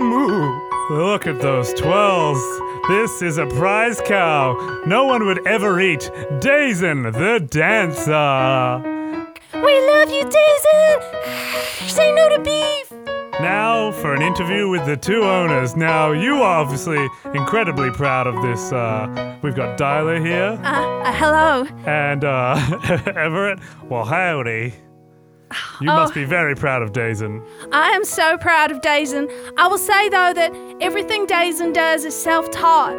Moo. 0.00 0.60
Look 0.90 1.28
at 1.28 1.40
those 1.40 1.72
twirls. 1.74 2.42
This 2.88 3.22
is 3.22 3.38
a 3.38 3.46
prize 3.46 4.00
cow. 4.04 4.82
No 4.84 5.04
one 5.04 5.24
would 5.26 5.46
ever 5.46 5.80
eat. 5.80 6.10
Dazen 6.40 7.12
the 7.12 7.38
dancer. 7.46 8.82
We 9.54 9.86
love 9.90 10.10
you, 10.10 10.24
Daisy! 10.24 11.86
Say 11.88 12.12
no 12.16 12.28
to 12.36 12.42
beef! 12.42 12.90
Now 13.40 13.92
for 13.92 14.12
an 14.12 14.22
interview 14.22 14.68
with 14.68 14.84
the 14.84 14.96
two 14.96 15.22
owners. 15.22 15.76
Now 15.76 16.10
you 16.10 16.42
are 16.42 16.58
obviously 16.62 17.06
incredibly 17.32 17.92
proud 17.92 18.26
of 18.26 18.42
this. 18.42 18.72
Uh, 18.72 19.38
we've 19.40 19.54
got 19.54 19.78
Dyla 19.78 20.18
here 20.26 20.58
Uh, 20.64 21.02
uh, 21.04 21.12
hello. 21.12 21.64
and 21.86 22.24
uh, 22.24 22.56
Everett. 23.14 23.60
Well, 23.88 24.04
howdy. 24.04 24.74
You 25.80 25.86
must 25.86 26.14
be 26.14 26.24
oh. 26.24 26.26
very 26.28 26.54
proud 26.54 26.82
of 26.82 26.92
Dazen. 26.92 27.42
I 27.72 27.90
am 27.90 28.04
so 28.04 28.36
proud 28.38 28.70
of 28.70 28.80
Dazen. 28.80 29.30
I 29.56 29.66
will 29.68 29.78
say, 29.78 30.08
though, 30.08 30.32
that 30.34 30.52
everything 30.80 31.26
Dazen 31.26 31.72
does 31.72 32.04
is 32.04 32.14
self 32.14 32.50
taught. 32.50 32.94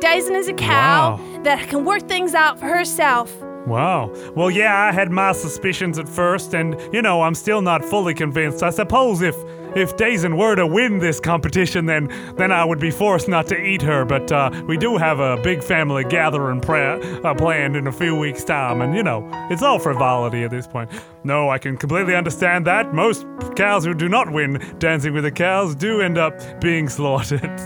Dazen 0.00 0.36
is 0.36 0.48
a 0.48 0.52
cow 0.54 1.16
Wow. 1.16 1.42
that 1.42 1.68
can 1.68 1.84
work 1.84 2.08
things 2.08 2.34
out 2.34 2.58
for 2.58 2.66
herself. 2.66 3.32
Wow. 3.68 4.12
Well, 4.34 4.50
yeah, 4.50 4.74
I 4.76 4.92
had 4.92 5.10
my 5.10 5.32
suspicions 5.32 5.98
at 5.98 6.08
first, 6.08 6.54
and 6.54 6.76
you 6.92 7.02
know, 7.02 7.22
I'm 7.22 7.34
still 7.34 7.62
not 7.62 7.84
fully 7.84 8.14
convinced. 8.14 8.62
I 8.62 8.70
suppose 8.70 9.22
if 9.22 9.36
if 9.76 9.96
Dazen 9.96 10.38
were 10.38 10.56
to 10.56 10.66
win 10.66 10.98
this 10.98 11.20
competition, 11.20 11.86
then 11.86 12.08
then 12.36 12.50
I 12.52 12.64
would 12.64 12.80
be 12.80 12.90
forced 12.90 13.28
not 13.28 13.46
to 13.48 13.60
eat 13.60 13.82
her. 13.82 14.04
But 14.04 14.32
uh, 14.32 14.50
we 14.66 14.76
do 14.76 14.96
have 14.96 15.20
a 15.20 15.36
big 15.42 15.62
family 15.62 16.04
gathering 16.04 16.60
pra- 16.60 16.98
uh, 17.24 17.34
planned 17.34 17.76
in 17.76 17.86
a 17.86 17.92
few 17.92 18.16
weeks' 18.16 18.44
time, 18.44 18.80
and 18.80 18.94
you 18.94 19.02
know, 19.02 19.28
it's 19.50 19.62
all 19.62 19.78
frivolity 19.78 20.42
at 20.44 20.50
this 20.50 20.66
point. 20.66 20.90
No, 21.24 21.50
I 21.50 21.58
can 21.58 21.76
completely 21.76 22.14
understand 22.14 22.66
that. 22.66 22.94
Most 22.94 23.26
cows 23.56 23.84
who 23.84 23.94
do 23.94 24.08
not 24.08 24.32
win 24.32 24.62
Dancing 24.78 25.12
with 25.12 25.24
the 25.24 25.30
Cows 25.30 25.74
do 25.74 26.00
end 26.00 26.18
up 26.18 26.60
being 26.60 26.88
slaughtered. 26.98 27.58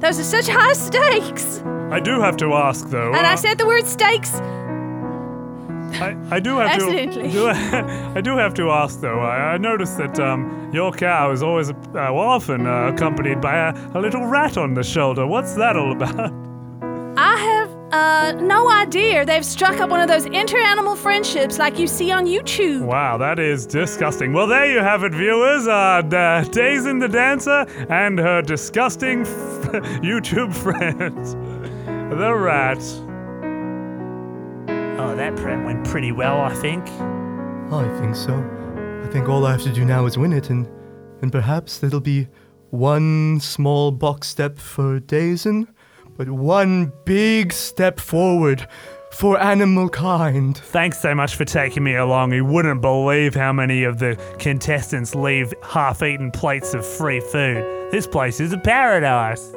Those 0.00 0.18
are 0.18 0.24
such 0.24 0.48
high 0.48 0.72
stakes. 0.72 1.60
I 1.92 2.00
do 2.00 2.20
have 2.20 2.36
to 2.38 2.54
ask, 2.54 2.88
though. 2.88 3.12
And 3.12 3.26
I 3.26 3.34
uh, 3.34 3.36
said 3.36 3.58
the 3.58 3.66
word 3.66 3.86
stakes. 3.86 4.40
I, 5.94 6.16
I 6.30 6.40
do 6.40 6.56
have 6.58 6.78
to. 6.78 7.30
Do, 7.30 7.48
I 8.16 8.20
do 8.20 8.36
have 8.36 8.54
to 8.54 8.70
ask 8.70 9.00
though. 9.00 9.20
I, 9.20 9.54
I 9.54 9.58
noticed 9.58 9.98
that 9.98 10.18
um, 10.18 10.70
your 10.72 10.92
cow 10.92 11.30
is 11.32 11.42
always, 11.42 11.70
uh, 11.70 11.74
well, 11.92 12.18
often 12.18 12.66
uh, 12.66 12.92
accompanied 12.94 13.40
by 13.40 13.68
a, 13.70 13.74
a 13.94 14.00
little 14.00 14.26
rat 14.26 14.56
on 14.56 14.74
the 14.74 14.82
shoulder. 14.82 15.26
What's 15.26 15.54
that 15.54 15.76
all 15.76 15.92
about? 15.92 16.32
I 17.14 17.36
have 17.36 17.70
uh, 17.92 18.32
no 18.40 18.70
idea. 18.70 19.26
They've 19.26 19.44
struck 19.44 19.78
up 19.80 19.90
one 19.90 20.00
of 20.00 20.08
those 20.08 20.24
inter-animal 20.24 20.96
friendships 20.96 21.58
like 21.58 21.78
you 21.78 21.86
see 21.86 22.10
on 22.10 22.24
YouTube. 22.26 22.86
Wow, 22.86 23.18
that 23.18 23.38
is 23.38 23.66
disgusting. 23.66 24.32
Well, 24.32 24.46
there 24.46 24.72
you 24.72 24.78
have 24.78 25.04
it, 25.04 25.12
viewers. 25.12 25.66
Uh, 25.68 26.02
da- 26.08 26.42
Dazen 26.44 27.00
the 27.00 27.08
dancer 27.08 27.66
and 27.90 28.18
her 28.18 28.40
disgusting 28.40 29.20
f- 29.22 29.28
YouTube 30.02 30.54
friends, 30.54 31.34
the 32.18 32.34
rat. 32.34 32.80
Oh, 35.02 35.16
that 35.16 35.34
prep 35.34 35.64
went 35.64 35.84
pretty 35.84 36.12
well, 36.12 36.40
I 36.40 36.54
think. 36.54 36.86
I 37.72 37.98
think 37.98 38.14
so. 38.14 38.34
I 39.02 39.08
think 39.08 39.28
all 39.28 39.44
I 39.44 39.50
have 39.50 39.62
to 39.62 39.72
do 39.72 39.84
now 39.84 40.06
is 40.06 40.16
win 40.16 40.32
it, 40.32 40.48
and 40.48 40.68
and 41.22 41.32
perhaps 41.32 41.78
that'll 41.78 42.00
be 42.00 42.28
one 42.70 43.40
small 43.40 43.90
box 43.90 44.28
step 44.28 44.60
for 44.60 45.00
Dazen, 45.00 45.66
but 46.16 46.30
one 46.30 46.92
big 47.04 47.52
step 47.52 47.98
forward 47.98 48.68
for 49.10 49.40
animal 49.40 49.88
kind. 49.88 50.56
Thanks 50.56 51.00
so 51.00 51.16
much 51.16 51.34
for 51.34 51.44
taking 51.44 51.82
me 51.82 51.96
along. 51.96 52.32
You 52.32 52.44
wouldn't 52.44 52.80
believe 52.80 53.34
how 53.34 53.52
many 53.52 53.82
of 53.82 53.98
the 53.98 54.16
contestants 54.38 55.16
leave 55.16 55.52
half 55.64 56.00
eaten 56.04 56.30
plates 56.30 56.74
of 56.74 56.86
free 56.86 57.20
food. 57.20 57.90
This 57.90 58.06
place 58.06 58.38
is 58.38 58.52
a 58.52 58.58
paradise. 58.58 59.52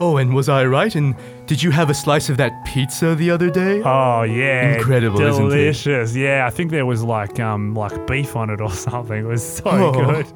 Oh, 0.00 0.16
and 0.16 0.34
was 0.34 0.48
I 0.48 0.64
right? 0.64 0.92
And 0.94 1.14
did 1.46 1.62
you 1.62 1.70
have 1.70 1.88
a 1.88 1.94
slice 1.94 2.28
of 2.28 2.36
that 2.38 2.52
pizza 2.66 3.14
the 3.14 3.30
other 3.30 3.48
day? 3.48 3.80
Oh 3.84 4.22
yeah, 4.22 4.74
Incredible, 4.76 5.20
isn't 5.20 5.46
it? 5.46 5.48
delicious. 5.50 6.16
Yeah, 6.16 6.46
I 6.46 6.50
think 6.50 6.70
there 6.72 6.84
was 6.86 7.02
like 7.04 7.38
um 7.40 7.74
like 7.74 8.06
beef 8.06 8.34
on 8.36 8.50
it 8.50 8.60
or 8.60 8.70
something. 8.88 9.18
It 9.24 9.26
was 9.26 9.56
so 9.58 9.64
Oh. 9.70 9.92
good. 9.92 10.26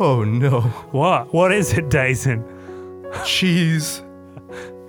Oh 0.00 0.24
no. 0.24 0.60
What? 0.90 1.32
What 1.32 1.52
is 1.52 1.72
it, 1.78 1.88
Dazen? 1.88 2.42
Cheese 3.24 4.02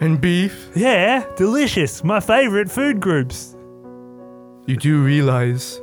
and 0.02 0.20
beef. 0.20 0.70
Yeah, 0.76 1.24
delicious. 1.36 2.04
My 2.04 2.20
favorite 2.20 2.70
food 2.72 3.00
groups. 3.00 3.56
You 4.66 4.76
do 4.76 5.02
realize, 5.02 5.80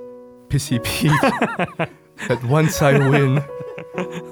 Pissy 0.48 0.82
Pete, 0.84 1.10
that 2.28 2.44
once 2.44 2.82
I 2.82 2.98
win, 3.08 3.42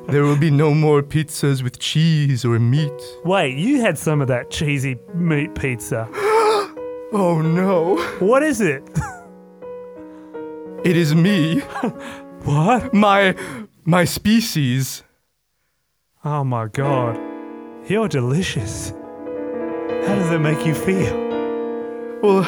there 0.09 0.23
will 0.25 0.37
be 0.37 0.51
no 0.51 0.75
more 0.75 1.03
pizzas 1.03 1.63
with 1.63 1.79
cheese 1.79 2.45
or 2.45 2.59
meat. 2.59 2.93
Wait, 3.25 3.57
you 3.57 3.81
had 3.81 3.97
some 3.99 4.21
of 4.21 4.29
that 4.29 4.51
cheesy 4.51 4.97
meat 5.15 5.55
pizza. 5.55 6.09
Oh 7.15 7.43
no. 7.43 7.99
What 8.21 8.43
is 8.43 8.63
it? 8.63 8.83
It 10.83 10.97
is 10.97 11.15
me, 11.15 11.61
What? 12.45 12.95
my 12.95 13.35
my 13.85 14.05
species. 14.07 15.03
Oh 16.25 16.43
my 16.43 16.69
god. 16.69 17.21
You're 17.87 18.09
delicious. 18.09 18.91
How 20.07 20.15
does 20.15 20.31
it 20.33 20.39
make 20.39 20.65
you 20.65 20.75
feel? 20.75 21.15
Well, 22.23 22.45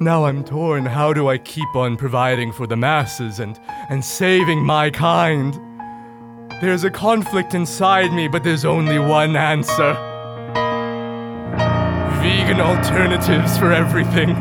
now 0.00 0.24
I'm 0.24 0.42
torn. 0.42 0.86
How 0.86 1.12
do 1.12 1.28
I 1.28 1.36
keep 1.36 1.76
on 1.76 1.96
providing 1.98 2.50
for 2.50 2.66
the 2.66 2.76
masses 2.76 3.40
and 3.40 3.60
and 3.90 4.02
saving 4.02 4.64
my 4.64 4.88
kind? 4.90 5.54
There's 6.62 6.84
a 6.84 6.90
conflict 6.90 7.54
inside 7.54 8.12
me, 8.12 8.28
but 8.28 8.44
there's 8.44 8.64
only 8.64 8.96
one 8.96 9.34
answer. 9.34 9.94
Vegan 12.22 12.60
alternatives 12.60 13.58
for 13.58 13.72
everything. 13.72 14.36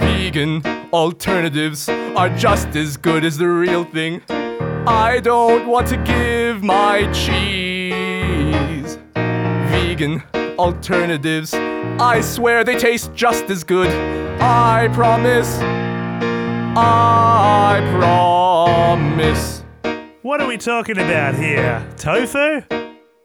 Vegan 0.00 0.62
alternatives 0.92 1.88
are 1.88 2.28
just 2.36 2.76
as 2.76 2.98
good 2.98 3.24
as 3.24 3.38
the 3.38 3.48
real 3.48 3.84
thing. 3.84 4.20
I 4.28 5.18
don't 5.24 5.66
want 5.66 5.86
to 5.86 5.96
give 5.96 6.62
my 6.62 7.10
cheese. 7.14 8.98
Vegan 9.14 10.22
alternatives, 10.58 11.54
I 11.54 12.20
swear 12.20 12.64
they 12.64 12.76
taste 12.76 13.14
just 13.14 13.44
as 13.44 13.64
good. 13.64 13.88
I 14.42 14.88
promise. 14.92 15.81
I 16.74 17.80
promise. 17.98 19.62
What 20.22 20.40
are 20.40 20.46
we 20.48 20.56
talking 20.56 20.96
about 20.96 21.34
here? 21.34 21.86
Tofu? 21.98 22.62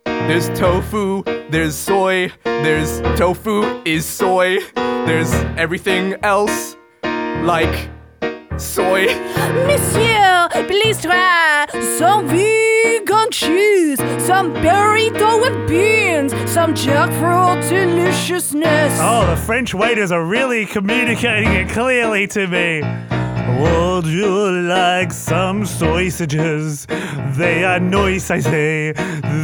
There's 0.03 0.49
tofu, 0.49 1.23
there's 1.49 1.73
soy, 1.73 2.29
there's 2.43 2.99
tofu 3.17 3.81
is 3.85 4.05
soy, 4.05 4.57
there's 4.75 5.33
everything 5.57 6.15
else 6.23 6.75
like 7.03 7.89
soy. 8.57 9.05
Monsieur, 9.65 10.49
please 10.67 11.01
try 11.01 11.67
some 11.97 12.27
vegan 12.27 13.31
cheese, 13.31 13.99
some 14.25 14.53
burrito 14.55 15.39
with 15.41 15.69
beans, 15.69 16.33
some 16.51 16.73
jackfruit 16.73 17.69
deliciousness. 17.69 18.99
Oh, 19.01 19.25
the 19.25 19.37
French 19.37 19.73
waiters 19.73 20.11
are 20.11 20.25
really 20.25 20.65
communicating 20.65 21.53
it 21.53 21.69
clearly 21.69 22.27
to 22.27 22.45
me. 22.47 22.81
Would 23.47 24.05
you 24.05 24.51
like 24.63 25.11
some 25.13 25.65
sausages? 25.65 26.85
They 27.37 27.63
are 27.63 27.79
nice, 27.79 28.29
I 28.29 28.39
say. 28.39 28.93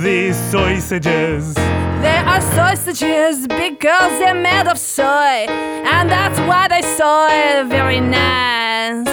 These 0.01 0.37
sausages. 0.51 1.53
They 1.53 2.17
are 2.17 2.41
sausages 2.41 3.47
because 3.47 4.11
they're 4.19 4.35
made 4.35 4.67
of 4.67 4.77
soy, 4.77 5.45
and 5.47 6.09
that's 6.09 6.37
why 6.39 6.67
they 6.67 6.81
soy 6.81 7.63
very 7.69 8.01
nice. 8.01 9.07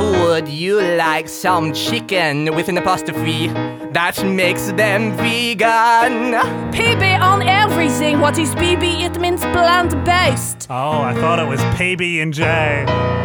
Would 0.00 0.48
you 0.48 0.80
like 0.80 1.28
some 1.28 1.72
chicken 1.74 2.54
with 2.54 2.68
an 2.68 2.78
apostrophe? 2.78 3.48
That 3.92 4.24
makes 4.24 4.72
them 4.72 5.16
vegan. 5.18 6.32
PB 6.72 7.20
on 7.20 7.42
everything. 7.42 8.20
What 8.20 8.38
is 8.38 8.54
PB? 8.54 9.02
It 9.02 9.20
means 9.20 9.42
plant-based. 9.42 10.66
Oh, 10.70 11.02
I 11.02 11.14
thought 11.14 11.38
it 11.38 11.46
was 11.46 11.60
PB 11.76 12.22
and 12.22 12.32
J. 12.32 13.23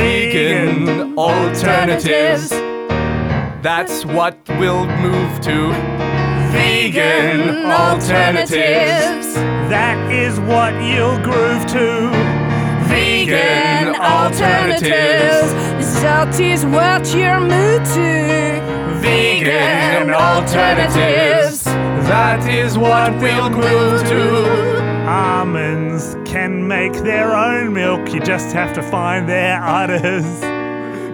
Vegan 0.00 1.18
alternatives. 1.18 2.48
That's 3.62 4.06
what 4.06 4.34
we'll 4.58 4.86
move 4.86 5.40
to. 5.42 5.72
Vegan 6.52 7.66
alternatives. 7.66 9.34
That 9.68 9.98
is 10.10 10.40
what 10.40 10.72
you'll 10.82 11.18
groove 11.18 11.66
to. 11.76 12.10
Vegan 12.88 13.94
alternatives. 13.94 15.52
That 16.00 16.40
is 16.40 16.64
what 16.64 17.14
you're 17.14 17.38
moved 17.38 17.84
to. 17.92 19.00
Vegan 19.02 20.14
alternatives. 20.14 21.64
That 22.08 22.48
is 22.48 22.78
what 22.78 23.12
we'll 23.20 23.50
groove 23.50 24.02
to. 24.08 24.69
Almonds 25.10 26.16
can 26.24 26.68
make 26.68 26.92
their 26.92 27.34
own 27.34 27.72
milk. 27.72 28.14
You 28.14 28.20
just 28.20 28.52
have 28.52 28.72
to 28.74 28.80
find 28.80 29.28
their 29.28 29.60
udders. 29.60 30.24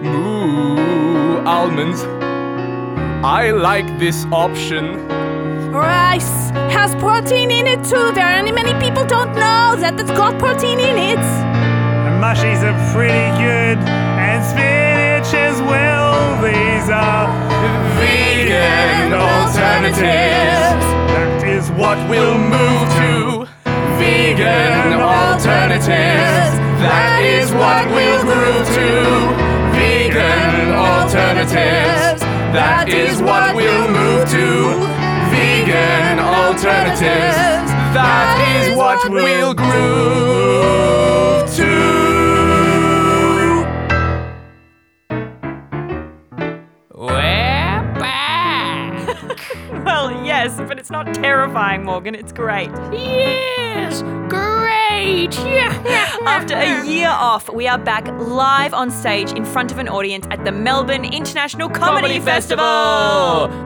Moo 0.03 1.39
almonds. 1.43 2.03
I 3.25 3.49
like 3.49 3.87
this 3.97 4.27
option. 4.31 5.07
Rice 5.71 6.51
has 6.75 6.93
protein 6.95 7.49
in 7.49 7.65
it 7.65 7.83
too. 7.85 8.11
Very 8.11 8.51
many 8.51 8.73
people 8.85 9.03
don't 9.03 9.33
know 9.33 9.75
that 9.81 9.99
it's 9.99 10.11
got 10.11 10.37
protein 10.37 10.79
in 10.79 10.95
it. 10.95 11.25
And 12.05 12.21
mushies 12.23 12.61
are 12.61 12.77
pretty 12.93 13.29
good, 13.41 13.79
and 13.81 14.45
spinach 14.45 15.33
as 15.33 15.59
well. 15.61 16.13
These 16.45 16.87
are 16.91 17.25
Vegan 17.97 19.13
alternatives. 19.13 20.85
That 21.13 21.47
is 21.47 21.71
what 21.71 21.97
We'll 22.07 22.37
move 22.37 22.81
to 23.01 23.26
vegan 23.99 24.93
alternatives. 24.93 26.53
That 26.81 27.21
is 27.23 27.51
what 27.53 27.87
we'll 27.89 28.21
groove 28.21 28.67
to. 28.77 28.89
Vegan 29.75 30.73
alternatives. 30.73 32.21
That 32.53 32.89
is 32.89 33.21
what 33.21 33.55
we'll 33.55 33.89
move 33.89 34.29
to. 34.29 34.47
Vegan 35.31 36.19
alternatives. 36.19 37.67
That 37.93 38.37
is 38.61 38.77
what 38.77 39.09
we'll 39.09 39.53
groove 39.53 41.49
to. 41.55 41.73
We're 46.93 47.93
back. 47.99 49.39
Well, 49.85 50.11
yes, 50.25 50.57
but 50.67 50.77
it's 50.79 50.91
not 50.91 51.13
Morgan. 51.83 52.15
It's 52.15 52.31
great. 52.31 52.69
yes, 52.91 54.01
great. 54.29 55.33
Yeah. 55.45 56.17
After 56.25 56.55
a 56.55 56.85
year 56.85 57.09
off, 57.09 57.49
we 57.51 57.67
are 57.67 57.77
back 57.77 58.07
live 58.19 58.73
on 58.73 58.89
stage 58.91 59.31
in 59.31 59.45
front 59.45 59.71
of 59.71 59.77
an 59.77 59.87
audience 59.87 60.25
at 60.31 60.43
the 60.43 60.51
Melbourne 60.51 61.05
International 61.05 61.69
Comedy, 61.69 62.19
Festival. 62.19 62.63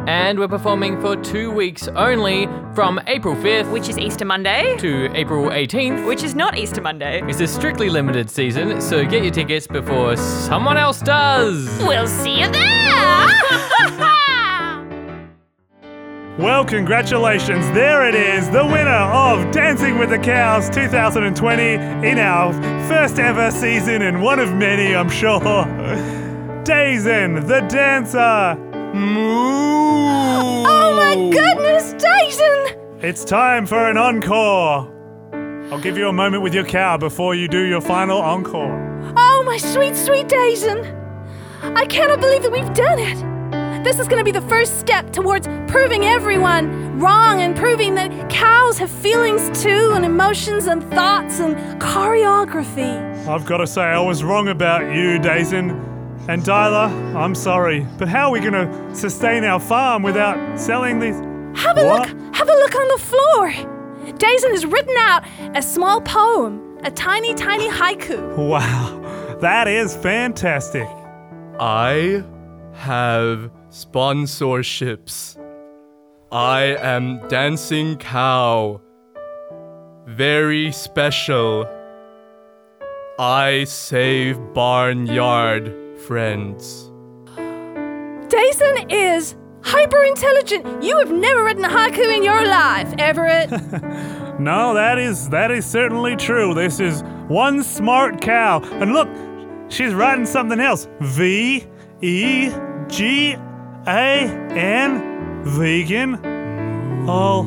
And 0.08 0.38
we're 0.40 0.48
performing 0.48 1.00
for 1.02 1.16
two 1.16 1.52
weeks 1.52 1.88
only 1.90 2.48
from 2.76 3.00
April 3.08 3.36
5th 3.36 3.72
Which 3.72 3.90
is 3.90 3.98
Easter 3.98 4.26
Monday, 4.26 4.76
to 4.78 5.10
April 5.16 5.46
18th. 5.50 6.06
which 6.06 6.24
is 6.24 6.36
not 6.36 6.58
Easter 6.58 6.82
Monday. 6.82 7.22
It's 7.28 7.40
a 7.42 7.48
strictly 7.48 7.90
limited 7.90 8.30
season, 8.30 8.80
so 8.82 9.04
get 9.06 9.24
your 9.24 9.32
tickets 9.34 9.68
before 9.68 10.16
someone 10.18 10.78
else 10.78 11.00
does. 11.02 11.66
We'll 11.82 12.08
see 12.08 12.40
you 12.42 12.52
there! 12.52 14.18
Well, 16.42 16.66
congratulations. 16.66 17.64
There 17.68 18.10
it 18.10 18.16
is, 18.16 18.50
the 18.50 18.66
winner 18.66 18.90
of 18.90 19.52
Dancing 19.52 20.00
with 20.00 20.10
the 20.10 20.18
Cows 20.18 20.72
2020 20.72 21.64
in 21.64 22.18
our 22.18 22.52
first 22.88 23.20
ever 23.20 23.52
season 23.52 24.02
and 24.02 24.24
one 24.24 24.40
of 24.40 24.52
many, 24.52 24.96
I'm 24.96 25.08
sure. 25.08 25.40
Dazen, 26.64 27.48
the 27.48 27.60
dancer. 27.70 28.60
Moo. 28.96 29.22
Oh 30.66 30.96
my 30.96 31.14
goodness, 31.30 31.94
Jason! 31.94 32.80
It's 33.02 33.24
time 33.24 33.68
for 33.68 33.88
an 33.88 33.98
encore. 33.98 34.92
I'll 35.72 35.80
give 35.80 35.96
you 35.96 36.08
a 36.08 36.14
moment 36.14 36.42
with 36.42 36.56
your 36.56 36.66
cow 36.66 36.98
before 36.98 37.36
you 37.36 37.48
do 37.48 37.62
your 37.68 37.82
final 37.82 38.18
encore. 38.20 39.14
Oh 39.16 39.44
my 39.46 39.58
sweet, 39.58 39.96
sweet 39.96 40.28
Jason! 40.28 40.80
I 41.62 41.86
cannot 41.86 42.20
believe 42.20 42.42
that 42.42 42.52
we've 42.52 42.74
done 42.74 42.98
it! 42.98 43.32
This 43.84 43.98
is 43.98 44.08
gonna 44.08 44.24
be 44.24 44.32
the 44.32 44.42
first 44.42 44.80
step 44.80 45.12
towards 45.12 45.48
proving 45.72 46.04
everyone 46.04 47.00
wrong 47.00 47.40
and 47.42 47.56
proving 47.56 47.96
that 47.96 48.30
cows 48.30 48.78
have 48.78 48.92
feelings 48.92 49.64
too, 49.64 49.94
and 49.96 50.04
emotions 50.04 50.68
and 50.68 50.84
thoughts 50.92 51.40
and 51.40 51.56
choreography. 51.82 52.98
I've 53.26 53.46
got 53.46 53.58
to 53.58 53.68
say, 53.68 53.82
I 53.82 54.00
was 54.00 54.22
wrong 54.24 54.50
about 54.50 54.94
you, 54.94 55.18
Dazen. 55.20 55.88
And 56.28 56.44
Dyla, 56.44 57.16
I'm 57.16 57.34
sorry, 57.34 57.88
but 57.98 58.08
how 58.08 58.28
are 58.28 58.32
we 58.32 58.40
going 58.42 58.54
to 58.54 58.96
sustain 58.96 59.44
our 59.44 59.60
farm 59.60 60.04
without 60.04 60.60
selling 60.60 61.00
these? 61.00 61.16
Have 61.60 61.78
a 61.78 61.86
What? 61.86 62.10
look! 62.10 62.36
Have 62.36 62.48
a 62.50 62.54
look 62.54 62.76
on 62.76 62.88
the 62.90 62.98
floor! 63.00 63.52
Dazen 64.18 64.52
has 64.52 64.66
written 64.66 64.96
out 64.98 65.24
a 65.56 65.62
small 65.62 66.00
poem, 66.02 66.78
a 66.84 66.92
tiny, 66.92 67.34
tiny 67.34 67.70
haiku. 67.70 68.36
Wow, 68.38 69.38
that 69.42 69.68
is 69.68 69.96
fantastic. 69.96 70.88
I 71.60 72.24
have 72.74 73.52
sponsorships. 73.70 75.38
I 76.32 76.78
am 76.80 77.28
Dancing 77.28 77.98
Cow. 77.98 78.80
Very 80.08 80.72
special. 80.72 81.68
I 83.20 83.66
save 83.66 84.40
barnyard 84.54 85.74
friends. 86.00 86.90
Dazen 87.36 88.86
is 88.90 89.36
hyper 89.62 90.04
intelligent. 90.06 90.82
You 90.82 90.98
have 91.00 91.12
never 91.12 91.44
written 91.44 91.66
a 91.66 91.70
haiku 91.70 92.16
in 92.16 92.24
your 92.24 92.46
life, 92.46 92.94
Everett. 92.98 93.52
No, 94.40 94.74
that 94.74 94.98
is 94.98 95.30
that 95.30 95.52
is 95.52 95.68
certainly 95.68 96.16
true. 96.16 96.56
This 96.56 96.80
is 96.80 97.04
one 97.28 97.62
smart 97.62 98.22
cow. 98.22 98.62
And 98.82 98.92
look, 98.92 99.08
she's 99.70 99.94
writing 99.94 100.26
something 100.26 100.60
else. 100.60 100.88
V 101.00 101.68
E 102.02 102.50
G 102.88 103.34
A 103.86 104.28
N 104.56 105.12
vegan 105.44 106.16
all 107.10 107.46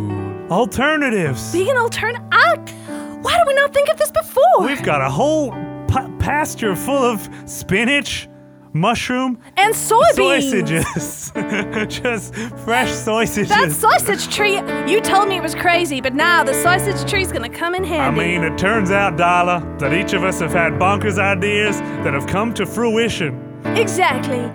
alternatives. 0.51 1.53
Vegan 1.53 1.77
alternate. 1.77 2.23
Ah, 2.33 2.55
I, 2.57 3.19
why 3.23 3.37
did 3.39 3.47
we 3.47 3.55
not 3.55 3.73
think 3.73 3.89
of 3.89 3.97
this 3.99 4.11
before? 4.11 4.43
We've 4.61 4.83
got 4.83 5.01
a 5.01 5.09
whole 5.11 5.51
pa- 5.89 6.11
pasture 6.19 6.77
full 6.77 7.03
of 7.03 7.29
spinach, 7.47 8.29
mushroom, 8.73 9.39
and 9.57 9.73
soybeans. 9.75 10.43
sausages. 10.43 11.33
Just 12.03 12.35
fresh 12.65 12.91
sausages. 12.91 13.49
That 13.49 13.73
sausage 13.73 14.29
tree, 14.35 14.57
you 14.91 15.01
told 15.01 15.29
me 15.29 15.37
it 15.37 15.43
was 15.43 15.55
crazy, 15.55 16.01
but 16.01 16.15
now 16.15 16.45
the 16.45 16.55
sausage 16.55 17.09
tree's 17.09 17.33
gonna 17.33 17.49
come 17.49 17.75
in 17.75 17.85
handy. 17.85 18.21
I 18.21 18.27
mean, 18.27 18.43
it 18.43 18.59
turns 18.59 18.91
out, 18.91 19.17
Darla, 19.17 19.79
that 19.79 19.93
each 19.95 20.13
of 20.13 20.25
us 20.25 20.41
have 20.41 20.53
had 20.53 20.73
bonkers 20.75 21.19
ideas 21.19 21.81
that 22.03 22.13
have 22.13 22.27
come 22.27 22.53
to 22.55 22.67
fruition. 22.67 23.41
exactly. 23.77 24.51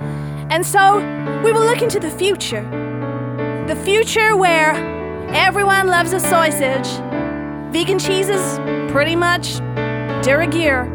And 0.52 0.66
so, 0.66 0.98
we 1.44 1.52
will 1.52 1.64
look 1.66 1.82
into 1.84 2.00
the 2.00 2.10
future. 2.10 2.64
The 3.70 3.76
future 3.86 4.36
where 4.36 4.72
everyone 5.32 5.86
loves 5.86 6.12
a 6.14 6.20
sausage. 6.20 6.88
Vegan 7.72 8.00
cheeses, 8.00 8.58
pretty 8.92 9.16
much, 9.16 9.58
de 10.24 10.36
rigueur. 10.36 10.86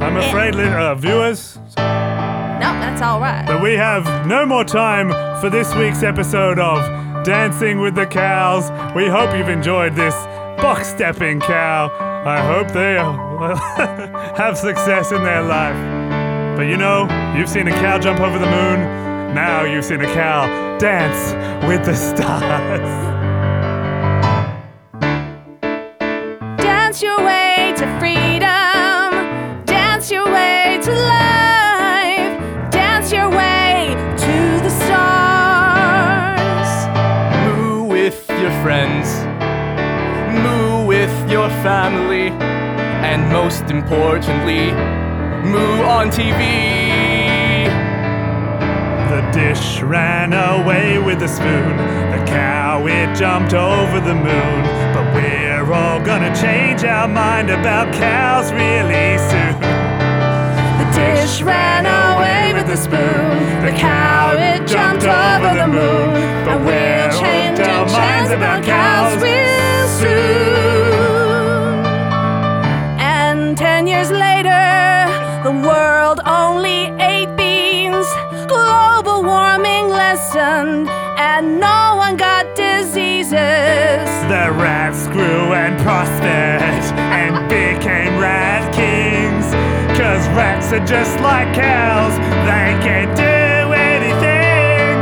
I'm 0.00 0.16
afraid, 0.18 0.54
li- 0.54 0.62
uh, 0.62 0.94
viewers, 0.94 1.56
No, 1.76 2.70
that's 2.78 3.02
all 3.02 3.18
right. 3.18 3.44
that 3.48 3.60
we 3.60 3.72
have 3.74 4.28
no 4.28 4.46
more 4.46 4.62
time 4.64 5.10
for 5.40 5.50
this 5.50 5.74
week's 5.74 6.04
episode 6.04 6.60
of 6.60 7.24
Dancing 7.24 7.80
with 7.80 7.96
the 7.96 8.06
Cows. 8.06 8.70
We 8.94 9.08
hope 9.08 9.34
you've 9.36 9.48
enjoyed 9.48 9.96
this 9.96 10.14
box 10.62 10.86
stepping 10.86 11.40
cow. 11.40 11.90
I 12.24 12.38
hope 12.46 12.68
they 12.68 12.96
uh, 12.96 13.56
have 14.36 14.56
success 14.56 15.10
in 15.10 15.24
their 15.24 15.42
life. 15.42 16.56
But 16.56 16.68
you 16.68 16.76
know, 16.76 17.08
you've 17.36 17.48
seen 17.48 17.66
a 17.66 17.72
cow 17.72 17.98
jump 17.98 18.20
over 18.20 18.38
the 18.38 18.46
moon. 18.46 19.13
Now 19.34 19.64
you've 19.64 19.84
seen 19.84 20.00
a 20.00 20.14
cow 20.14 20.78
dance 20.78 21.34
with 21.66 21.84
the 21.84 21.96
stars. 21.96 22.78
Dance 26.62 27.02
your 27.02 27.18
way 27.18 27.74
to 27.76 27.98
freedom. 27.98 29.64
Dance 29.66 30.12
your 30.12 30.26
way 30.26 30.78
to 30.84 30.92
life. 30.92 32.70
Dance 32.70 33.10
your 33.10 33.28
way 33.28 33.96
to 34.18 34.60
the 34.62 34.70
stars. 34.86 36.68
Moo 37.44 37.88
with 37.88 38.28
your 38.28 38.52
friends. 38.62 39.24
Moo 40.44 40.86
with 40.86 41.28
your 41.28 41.48
family. 41.64 42.28
And 43.02 43.32
most 43.32 43.64
importantly, 43.64 44.70
moo 45.50 45.82
on 45.82 46.10
TV. 46.10 46.83
The 49.34 49.40
dish 49.40 49.82
ran 49.82 50.32
away 50.32 51.00
with 51.00 51.18
the 51.18 51.26
spoon. 51.26 51.76
The 51.76 52.24
cow, 52.24 52.86
it 52.86 53.16
jumped 53.16 53.52
over 53.52 53.98
the 53.98 54.14
moon. 54.14 54.62
But 54.94 55.12
we're 55.12 55.72
all 55.72 55.98
gonna 56.00 56.32
change 56.40 56.84
our 56.84 57.08
mind 57.08 57.50
about 57.50 57.92
cows 57.92 58.52
really 58.52 59.18
soon. 59.18 59.58
The 60.78 60.86
dish 60.94 61.42
ran 61.42 61.84
away 61.84 62.54
with 62.54 62.68
the 62.68 62.76
spoon. 62.76 63.64
The 63.66 63.72
cow, 63.76 64.36
it 64.38 64.68
jumped 64.68 65.02
over 65.02 65.52
the 65.58 65.66
moon. 65.66 66.14
But 66.44 66.60
we'll 66.64 67.10
change 67.20 67.58
our 67.58 67.88
minds 67.88 68.30
about 68.30 68.62
cows 68.62 69.20
real 69.20 69.88
soon. 69.98 71.84
And 73.00 73.58
ten 73.58 73.88
years 73.88 74.12
later, 74.12 74.33
no 81.40 81.96
one 81.96 82.16
got 82.16 82.54
diseases. 82.54 84.06
The 84.30 84.54
rats 84.54 85.08
grew 85.08 85.52
and 85.52 85.78
prospered 85.80 86.62
and 86.98 87.48
became 87.48 88.18
rat 88.18 88.72
kings. 88.72 89.46
Cause 89.98 90.28
rats 90.38 90.72
are 90.72 90.84
just 90.86 91.18
like 91.20 91.52
cows. 91.54 92.14
They 92.46 92.78
can't 92.86 93.16
do 93.16 93.72
anything. 93.74 94.94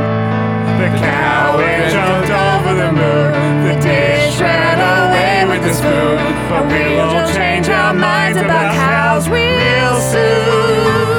The 0.80 0.88
cow 0.98 1.58
it 1.60 1.90
jumped 1.92 2.30
over 2.30 2.72
the 2.80 2.92
moon. 2.92 3.32
The 3.68 3.76
dish 3.80 4.40
ran 4.40 4.78
away 4.80 5.44
with 5.52 5.62
the 5.68 5.74
spoon. 5.74 6.18
But 6.48 6.66
we'll 6.66 7.00
all 7.00 7.28
change 7.34 7.68
our 7.68 7.92
minds 7.92 8.38
about 8.40 8.74
cows 8.74 9.28
real 9.28 10.00
soon. 10.00 11.12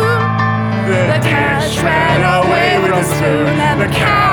The 0.90 1.20
dish 1.22 1.82
ran 1.84 2.22
away 2.42 2.80
with 2.82 2.92
the 2.92 3.04
spoon. 3.04 3.48
and 3.48 3.82
The 3.82 3.88
cow 3.94 4.33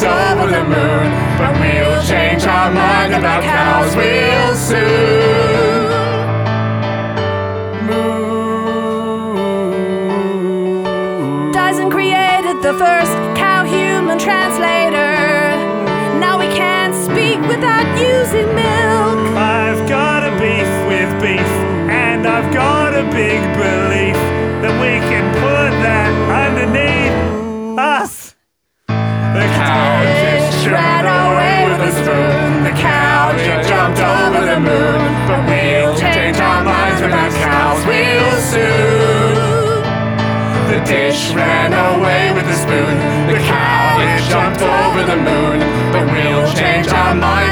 jumped 0.00 0.40
over 0.40 0.50
the 0.50 0.64
moon. 0.64 1.08
But 1.38 1.52
we'll 1.60 2.02
change 2.02 2.44
our 2.44 2.70
mind 2.72 3.14
about 3.14 3.42
cows 3.42 3.96
real 3.96 4.54
soon. 4.56 5.29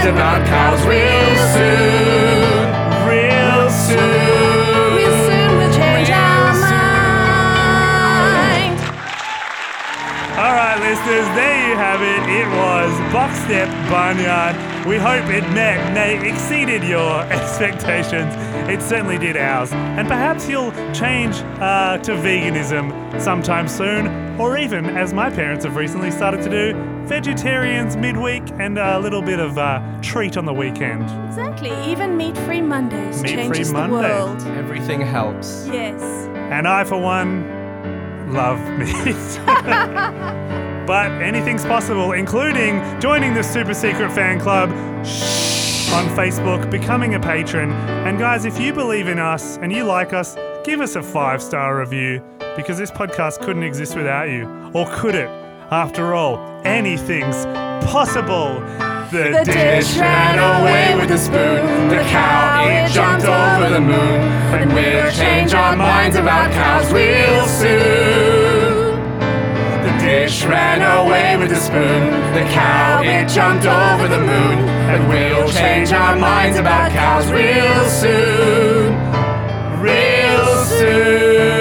About 0.09 0.47
cows 0.47 0.81
real 0.87 1.37
soon. 1.53 2.67
Real 3.07 3.71
soon. 3.71 4.97
Real 4.97 5.13
soon 5.29 5.57
we'll 5.59 5.73
change 5.75 6.09
our 6.11 6.53
mind. 6.55 7.59
All 10.39 10.55
right, 10.55 10.79
listeners, 10.81 11.29
there 11.37 11.69
you 11.69 11.75
have 11.77 12.01
it. 12.01 12.23
It 12.31 12.49
was 12.57 13.13
Box 13.13 13.39
Step 13.41 13.69
Barnyard. 13.91 14.57
We 14.87 14.97
hope 14.97 15.27
it 15.29 15.43
met, 15.53 15.93
nay, 15.93 16.17
exceeded 16.27 16.83
your 16.85 17.23
expectations. 17.33 18.35
It 18.71 18.81
certainly 18.81 19.19
did 19.19 19.37
ours. 19.37 19.73
And 19.73 20.09
perhaps 20.09 20.49
you'll 20.49 20.73
change 20.95 21.37
uh, 21.61 21.99
to 21.99 22.13
veganism 22.13 23.21
sometime 23.21 23.69
soon, 23.69 24.07
or 24.39 24.57
even, 24.57 24.87
as 24.87 25.13
my 25.13 25.31
parents 25.31 25.65
have 25.65 25.75
recently 25.77 26.11
started 26.11 26.43
to 26.43 26.51
do, 26.51 26.75
vegetarians 27.07 27.97
midweek 27.97 28.43
and 28.59 28.79
a 28.79 28.99
little 28.99 29.23
bit 29.23 29.41
of 29.41 29.59
uh, 29.59 29.81
treat 30.01 30.37
on 30.37 30.45
the 30.45 30.53
weekend. 30.53 31.03
Exactly. 31.29 31.73
Even 31.91 32.17
meat-free 32.17 32.61
Mondays 32.61 33.23
Meat-free 33.23 33.43
changes 33.43 33.73
the 33.73 33.89
world. 33.89 34.41
Everything 34.57 35.01
helps. 35.01 35.67
Yes. 35.67 36.01
And 36.53 36.69
I, 36.69 36.85
for 36.85 37.01
one, 37.01 38.33
love 38.33 38.61
meat. 38.79 39.41
but 40.87 41.11
anything's 41.21 41.65
possible, 41.65 42.13
including 42.13 42.81
joining 43.01 43.35
the 43.35 43.43
super 43.43 43.75
secret 43.75 44.13
fan 44.13 44.39
club 44.39 44.71
on 44.71 46.07
Facebook, 46.17 46.71
becoming 46.71 47.15
a 47.15 47.21
patron. 47.21 47.73
And 47.73 48.19
guys, 48.19 48.45
if 48.45 48.61
you 48.61 48.73
believe 48.73 49.09
in 49.09 49.19
us 49.19 49.57
and 49.59 49.73
you 49.73 49.85
like 49.85 50.13
us, 50.13 50.37
give 50.65 50.81
us 50.81 50.95
a 50.95 51.03
five 51.03 51.43
star 51.43 51.81
review 51.81 52.23
because 52.57 52.79
this 52.79 52.91
podcast 52.91 53.41
couldn't 53.41 53.63
exist 53.63 53.97
without 53.97 54.29
you. 54.29 54.47
Or 54.75 54.87
could 54.91 55.15
it? 55.15 55.29
After 55.71 56.15
all, 56.15 56.39
anything's 56.65 57.45
possible. 57.87 58.61
The, 59.11 59.43
The 59.45 59.45
dish 59.53 59.97
ran 59.97 60.39
away 60.39 60.95
with 61.01 61.09
the 61.09 61.19
spoon. 61.19 61.89
The 61.89 62.03
cow 62.11 62.65
it 62.69 62.91
jumped 62.93 63.25
over 63.25 63.71
the 63.73 63.81
moon. 63.81 64.21
and 64.59 64.73
we'll 64.73 65.11
change 65.13 65.55
our 65.55 65.77
minds 65.77 66.17
about 66.17 66.53
cows 66.53 66.93
real 66.93 67.47
soon. 67.47 68.99
The 69.85 70.05
dish 70.05 70.45
ran 70.45 70.81
away 70.83 71.37
with 71.39 71.51
the 71.51 71.57
spoon. 71.57 72.11
The 72.35 72.45
cow 72.53 73.03
it 73.03 73.29
jumped 73.29 73.65
over 73.67 74.09
the 74.09 74.19
moon, 74.21 74.59
and 74.93 75.09
we'll 75.09 75.49
change 75.51 75.93
our 75.93 76.17
minds 76.17 76.59
about 76.59 76.91
cows 76.93 77.31
real 77.31 77.85
soon. 77.89 78.93
Real 79.81 80.65
soon. 80.65 81.58